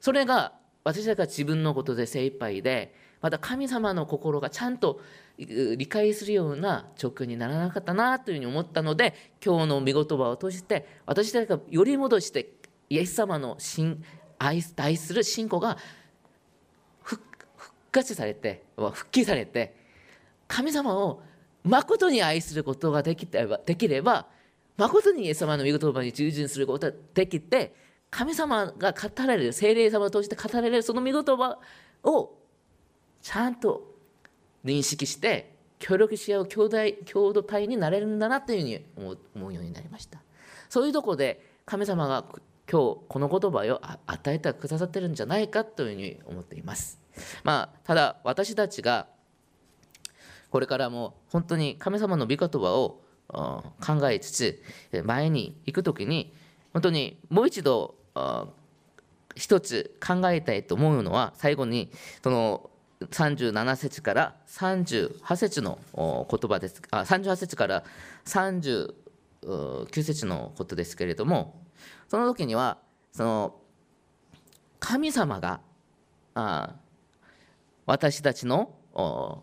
[0.00, 0.52] それが
[0.84, 5.00] 私たちが自分のことで精一杯でまた神様の心がちゃんと
[5.38, 9.14] 理解するような状況にならなかったなというふうに思ったので
[9.44, 12.50] 今日の見言葉を通して私たちがより戻して
[12.90, 13.56] イエス様の
[14.38, 15.78] 愛愛する信仰が
[17.02, 17.22] 復
[17.90, 19.74] 活されて復帰されて
[20.46, 21.22] 神様を
[21.64, 24.26] 誠に愛することができればできれば
[24.76, 27.74] 誠にイエス様の御言葉に従順することができて
[28.16, 31.58] 神様が語られる精霊様を通して語られるその御言葉
[32.04, 32.38] を
[33.20, 33.92] ちゃんと
[34.64, 36.76] 認識して協力し合う兄弟
[37.12, 38.68] 共同体になれるんだなというふう
[39.08, 40.20] に思うようになりました。
[40.68, 42.24] そういうとこで神様が
[42.70, 47.00] 今日この言葉を与えてくださってるんじゃないかというふうに思っています。
[47.42, 49.08] まあただ私たちが
[50.50, 54.62] これからも本当に神様の御言葉を考えつつ
[55.02, 56.32] 前に行く時に
[56.72, 57.96] 本当にもう一度
[59.34, 61.90] 一つ考えたいと思うのは最後に
[62.22, 66.80] その37節から38節の言葉です。
[66.90, 67.84] あ38節から
[68.24, 68.94] 39
[70.02, 71.60] 節のことですけれども
[72.08, 72.78] その時には
[73.12, 73.54] その
[74.78, 75.60] 神様が
[76.34, 76.74] あ
[77.86, 78.74] 私たちの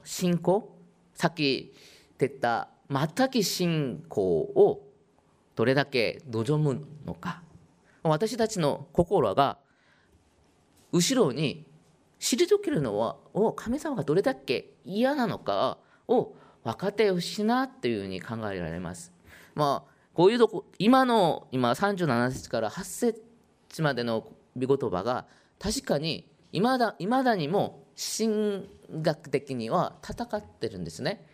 [0.03, 0.75] 信仰
[1.13, 1.73] さっき
[2.17, 4.87] 言った全き信仰を
[5.55, 7.41] どれだけ望むのか。
[8.03, 9.57] 私たちの心が
[10.91, 11.65] 後ろに
[12.19, 13.17] 退けるのは
[13.55, 15.77] 神様がどれだけ嫌なのか
[16.07, 19.11] を分かってほしいなというふうに考えられます。
[19.55, 25.25] まあこういうとこ今の今37節から8節までの見言葉が
[25.57, 31.25] 確かにいまだ未だにも神学的には戦ってるんですね。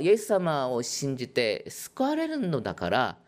[0.00, 3.18] イエス様を信じて救われるのだから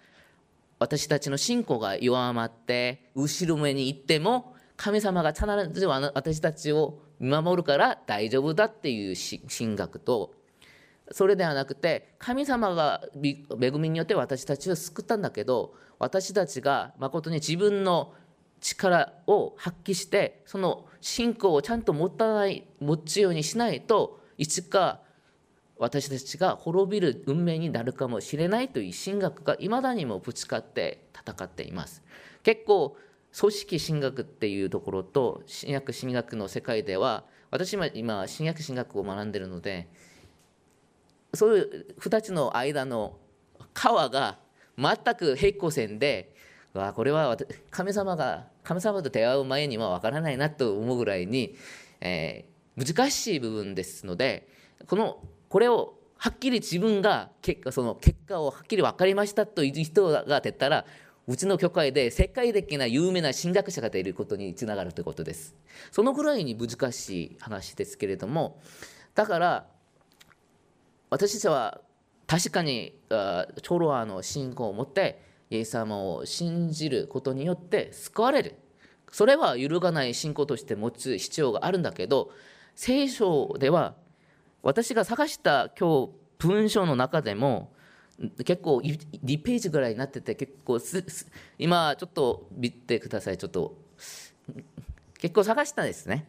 [0.79, 9.16] 私たちの信仰が弱まって後ろ目に行っても神様が必ず私たちを見守るから大丈夫だっていう
[9.49, 10.35] 神学と
[11.11, 18.14] それではなくて神様が恵みによって私たちを救ったんだけど私たちが誠に自分の
[18.61, 25.01] 力を発揮してその信仰をちゃんと持たない持つようにしないといつか
[25.79, 32.03] 私たちが滅びる運命になるかもしれないという神学がいまだにもぶつかって戦っています。
[32.43, 32.97] 結構
[33.39, 39.89] 組織神学っていうところと新約神学の世界では私も今新約神学を学んでるので
[41.35, 43.18] そういう2つの間の
[43.74, 44.39] 川が
[44.76, 46.35] 全く平行線で
[46.72, 47.37] わこれは
[47.70, 51.57] 神様が神様と出会う前には分からないなと思うぐらいに、
[52.01, 54.49] えー、難しい部分ですので
[54.87, 55.18] この
[55.49, 60.84] これをはっきり自分が結果その結果をはっきり分かりましたという人が出たら
[61.28, 65.55] うちの教会で世界的な有名な神学者が出ることにつながるということです。
[65.92, 68.61] そのぐらいに難しい話ですけれども
[69.14, 69.66] だから
[71.11, 71.80] 私たちは
[72.26, 78.57] 確かにチョロアの信仰を持ってイエス様を信じることによって救われる
[79.11, 82.30] それは揺るがない信仰として持つ必要があるんだけど
[82.74, 83.94] 聖書では
[84.62, 87.72] 私が探した今日文章の中でも
[88.44, 90.80] 結構2ページぐらいになってて結構
[91.59, 93.76] 今ちょっと見てくださいちょっと。
[95.18, 96.28] 結構探したんですね。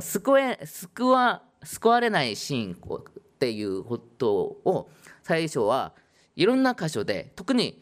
[0.00, 4.88] 救え救わ救われない信仰っていうことを
[5.22, 5.92] 最初は
[6.34, 7.80] いろんな箇所で特に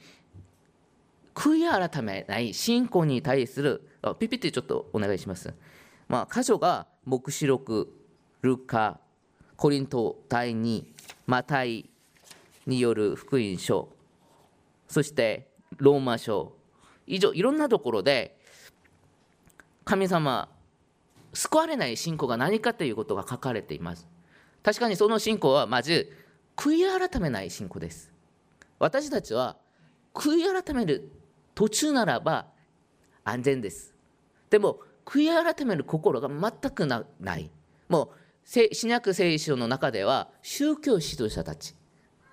[1.34, 3.88] 悔い改めない信仰に対する
[4.18, 5.54] ピピってちょっとお願いします、
[6.08, 7.92] まあ、箇所が黙示録
[8.42, 9.00] ルカ
[9.56, 10.84] コリント第2
[11.26, 11.88] マタイ
[12.66, 13.88] による福音書。
[14.88, 16.52] そしてローマ書。
[17.06, 18.36] 以上いろんなところで
[19.84, 20.48] 神様
[21.34, 24.08] 救われない信仰が何かということが書かれています。
[24.62, 26.10] 確かにその信仰はまず
[26.56, 28.12] 悔い改めない信仰です。
[28.78, 29.56] 私たちは
[30.14, 31.10] 悔い改める
[31.54, 32.46] 途中ならば
[33.24, 33.94] 安全です。
[34.50, 37.04] でも悔い改める心が全くな
[37.36, 37.50] い。
[37.88, 38.08] もう
[38.44, 41.74] 新約聖書の中では宗教指導者たち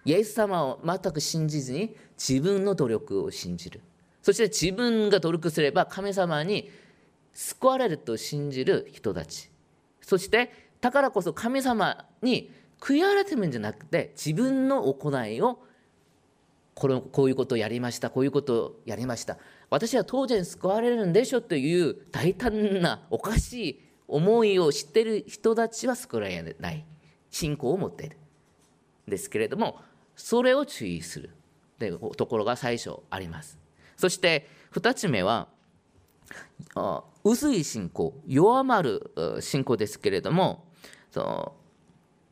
[0.06, 3.82] イエス様を全く信じずに自分の努力を信じる。
[4.22, 6.70] そして自分が努力すれば神様に
[7.34, 9.50] 救われると信じる人たち。
[10.02, 10.52] そして
[10.82, 15.60] だからこそ神様に悔い改めるんじゃなくて自分の行いを
[16.74, 19.38] これこういうことをやりましたこういうことをやりました。
[19.70, 26.86] 私は当然救われるんでしょという大胆なおかしい思いを知っている人たちは救われない。
[27.30, 28.18] 信仰を持っている。
[29.08, 29.80] ですけれども
[30.16, 31.32] それを注意する。
[31.80, 33.58] というところが最初あります。
[33.98, 35.48] そして2つ目は
[37.24, 40.66] 薄い信仰弱まる信仰ですけれども
[41.12, 41.54] その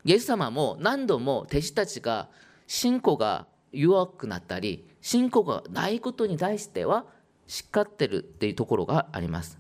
[0.06, 2.30] イエス様も何度も弟子たちが
[2.66, 7.06] 信仰が弱くなったり信仰がないことに対しては
[7.48, 9.59] 叱ってるっていうところがあります。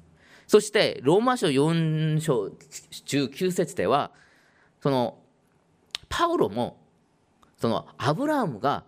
[0.49, 4.09] そしてローマ書4章19節では
[4.81, 5.19] その
[6.09, 6.79] パウロも
[7.57, 8.83] そのアブラハムが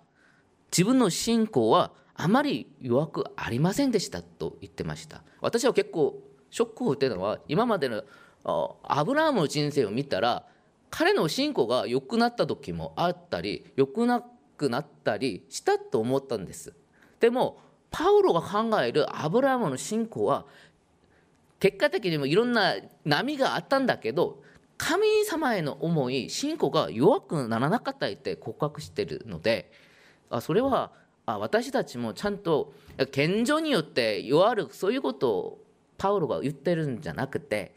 [0.72, 5.22] 自分の信仰はあまり弱くありませんでしたと言ってました。
[5.40, 8.02] 私は結構ショックを受けたのは今までの
[8.82, 10.48] アブラハムの人生を見たら
[10.90, 14.24] 彼の信仰が良くなった時もあったり良くな
[14.58, 16.74] くなったりしたと思ったんです。
[17.20, 17.60] でも
[17.92, 20.48] パウロが考えるアブラハムの信仰は
[21.62, 24.42] 結果的にもいろんな波があったんだけど
[24.78, 29.72] 神様への思い信仰が弱くならなかったって告白してるので
[30.32, 30.92] あそれは
[31.28, 32.74] あ私たちもちゃんと
[33.12, 35.64] 謙譲によって弱るそういうことを
[36.00, 37.76] パウロが言ってるんじゃなくて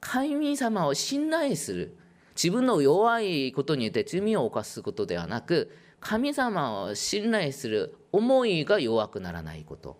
[0.00, 1.96] 神様を信頼する
[2.34, 9.98] 自分の弱いことによって罪を犯すことではなく神様を信頼する思いが弱くならないこと。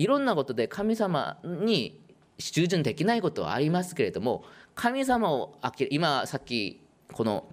[0.00, 2.00] いろんなことで神様に
[2.38, 4.44] 従順できないことはありますけれども
[4.74, 5.58] 神様を
[5.90, 6.80] 今さっき
[7.12, 7.46] この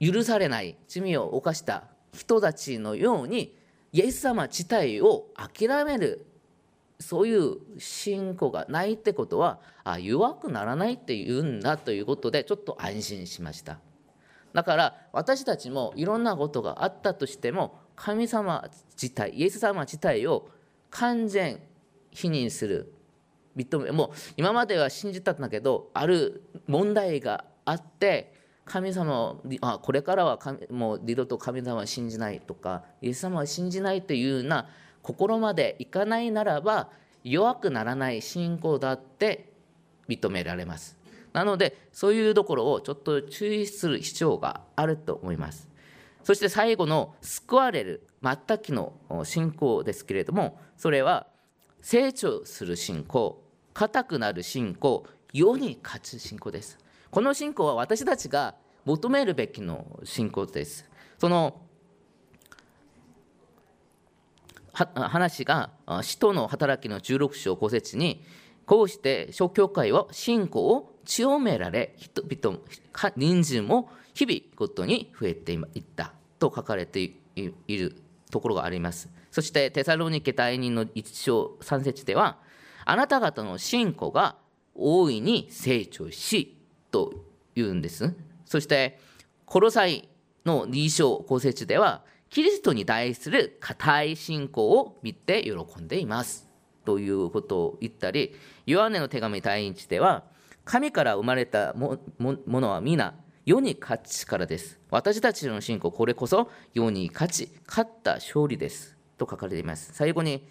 [0.00, 1.84] 許されない罪を犯した
[2.14, 3.54] 人たちのように
[3.92, 6.24] イエス様自体を諦める
[6.98, 13.80] そういう信仰がないってことはあ弱くならないって言うんだということでちょっと安心しました。
[14.54, 20.48] だから私たちもいろんなことがあったとしても神様自体イエス様自体を
[20.90, 21.60] 完全
[22.10, 22.92] 否認する。
[23.56, 28.34] 認めもう今までは信じたんだけどある問題があって
[28.66, 34.68] 神様をあこれからは神もう二度と神様は信じないとかイエス様は信じないというような
[35.02, 36.90] 心までいかないならば
[37.24, 39.52] 弱くならない信仰だって
[40.08, 40.96] 認められます。
[41.32, 45.68] なのでそういうところをちょっと注意する必要があると思います。
[46.26, 51.28] そして最後の救われる全くの信仰ですけれどもそれは
[51.80, 53.40] 成長する信仰
[53.72, 56.78] 固くなる信仰世に勝つ信仰です
[57.12, 60.88] この信仰は私たちが求めるべきの信仰です。
[61.18, 61.60] その
[64.72, 65.70] 話が
[66.02, 68.22] 使徒の働きの16章5節に
[68.66, 72.58] こうして諸教会は信仰を強められ人々
[73.16, 77.00] 人数も日々ごとに増えていったと書かれて
[77.34, 77.96] いる
[78.30, 82.38] ところがありますそしてテサロニケ第2の1章3節では
[82.84, 84.36] あなた方の信仰が
[84.74, 86.56] 大いに成長し
[86.90, 87.12] と
[87.54, 88.14] 言うんです。
[88.44, 89.00] そして、
[89.44, 90.08] コロサイ
[90.44, 96.48] の2章公節では、キリストに対する固い信仰を見て喜んでいます。
[96.84, 98.36] ということを言ったり、
[98.66, 100.24] ヨハネの手紙第一では、
[100.64, 103.14] 神から生まれたものは皆、
[103.46, 104.78] 世に勝ちからです。
[104.90, 108.94] 私たちの信仰、これこそ世に勝ち、勝った勝利です。
[109.16, 109.92] と書かれています。
[109.94, 110.46] 最後に、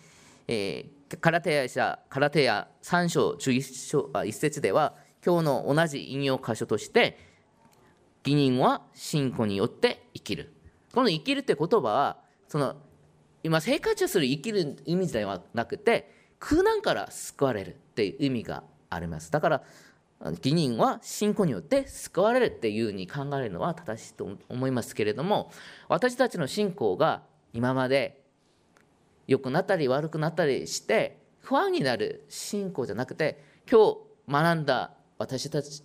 [0.48, 4.96] えー、カラテヤ者、カラテヤ3章11章あ1節では、
[5.26, 7.18] 今日の同じ引用箇所として
[8.24, 10.54] 義人は信仰によって生きる
[10.94, 12.18] この生きるって言葉は
[12.48, 12.76] その
[13.42, 19.64] 今生活をする生きる意味ではなくて苦難から救われるっていう意味がありますだから
[20.22, 25.52] 義人は信仰によって救われるっていうふうに考えるのは正しいと思いますけれども
[25.90, 27.24] 私たちの信仰が
[27.54, 28.24] 今まで
[29.28, 33.96] 良くなったり悪くなったりして不安になる信仰じゃなくて今
[34.28, 35.82] 日学んだ私たち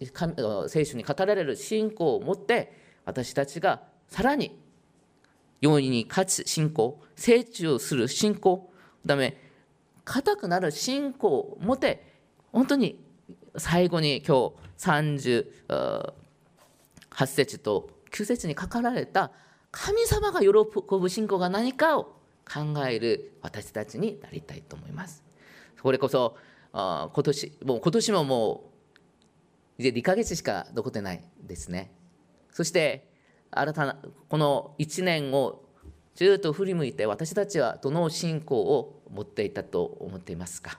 [0.68, 2.72] 聖書に語られる信仰を持って
[3.04, 4.58] 私たちがさらに
[5.60, 8.70] 容易に勝つ信仰成長する信仰
[9.06, 9.36] ため
[10.04, 12.18] 固くなる信仰を持って
[12.52, 13.04] 本当に
[13.56, 14.86] 最後に今日
[15.68, 16.12] 38
[17.26, 19.32] 節と9節に書かれた
[19.70, 20.48] 神様が喜
[20.98, 25.22] ぶ信仰が何かを考える私たちになりたいと思います。
[25.82, 26.36] これこそ
[26.72, 28.64] 今年もう今年もも
[29.78, 31.92] う2ヶ月しか残ってないですね。
[32.52, 33.08] そして
[33.50, 33.96] 新たな
[34.28, 35.64] この1年を
[36.14, 40.78] ずっと振り向いて私たちはどの信仰を持っていたと思っていますか？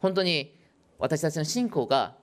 [0.00, 0.56] 本当に
[1.02, 2.14] 私たちの信仰が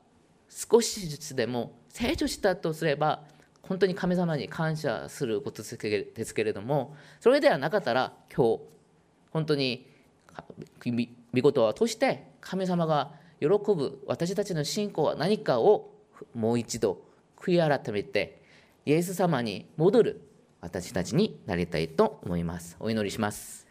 [0.47, 3.23] 少しずつでも成長したとすれば
[3.61, 5.67] 本当に神様に感謝することで
[6.25, 8.61] すけれどもそれではなかったら今日
[9.31, 9.85] 本当に
[10.85, 13.11] 見事を通して神様が
[13.41, 15.91] 喜ぶ私たちの信仰は何かを
[16.33, 17.01] もう一度
[17.37, 18.41] 悔い改めて
[18.85, 20.21] イエス様に戻る
[20.61, 22.77] 私たちになりたいと思います。
[22.79, 23.67] お祈りします。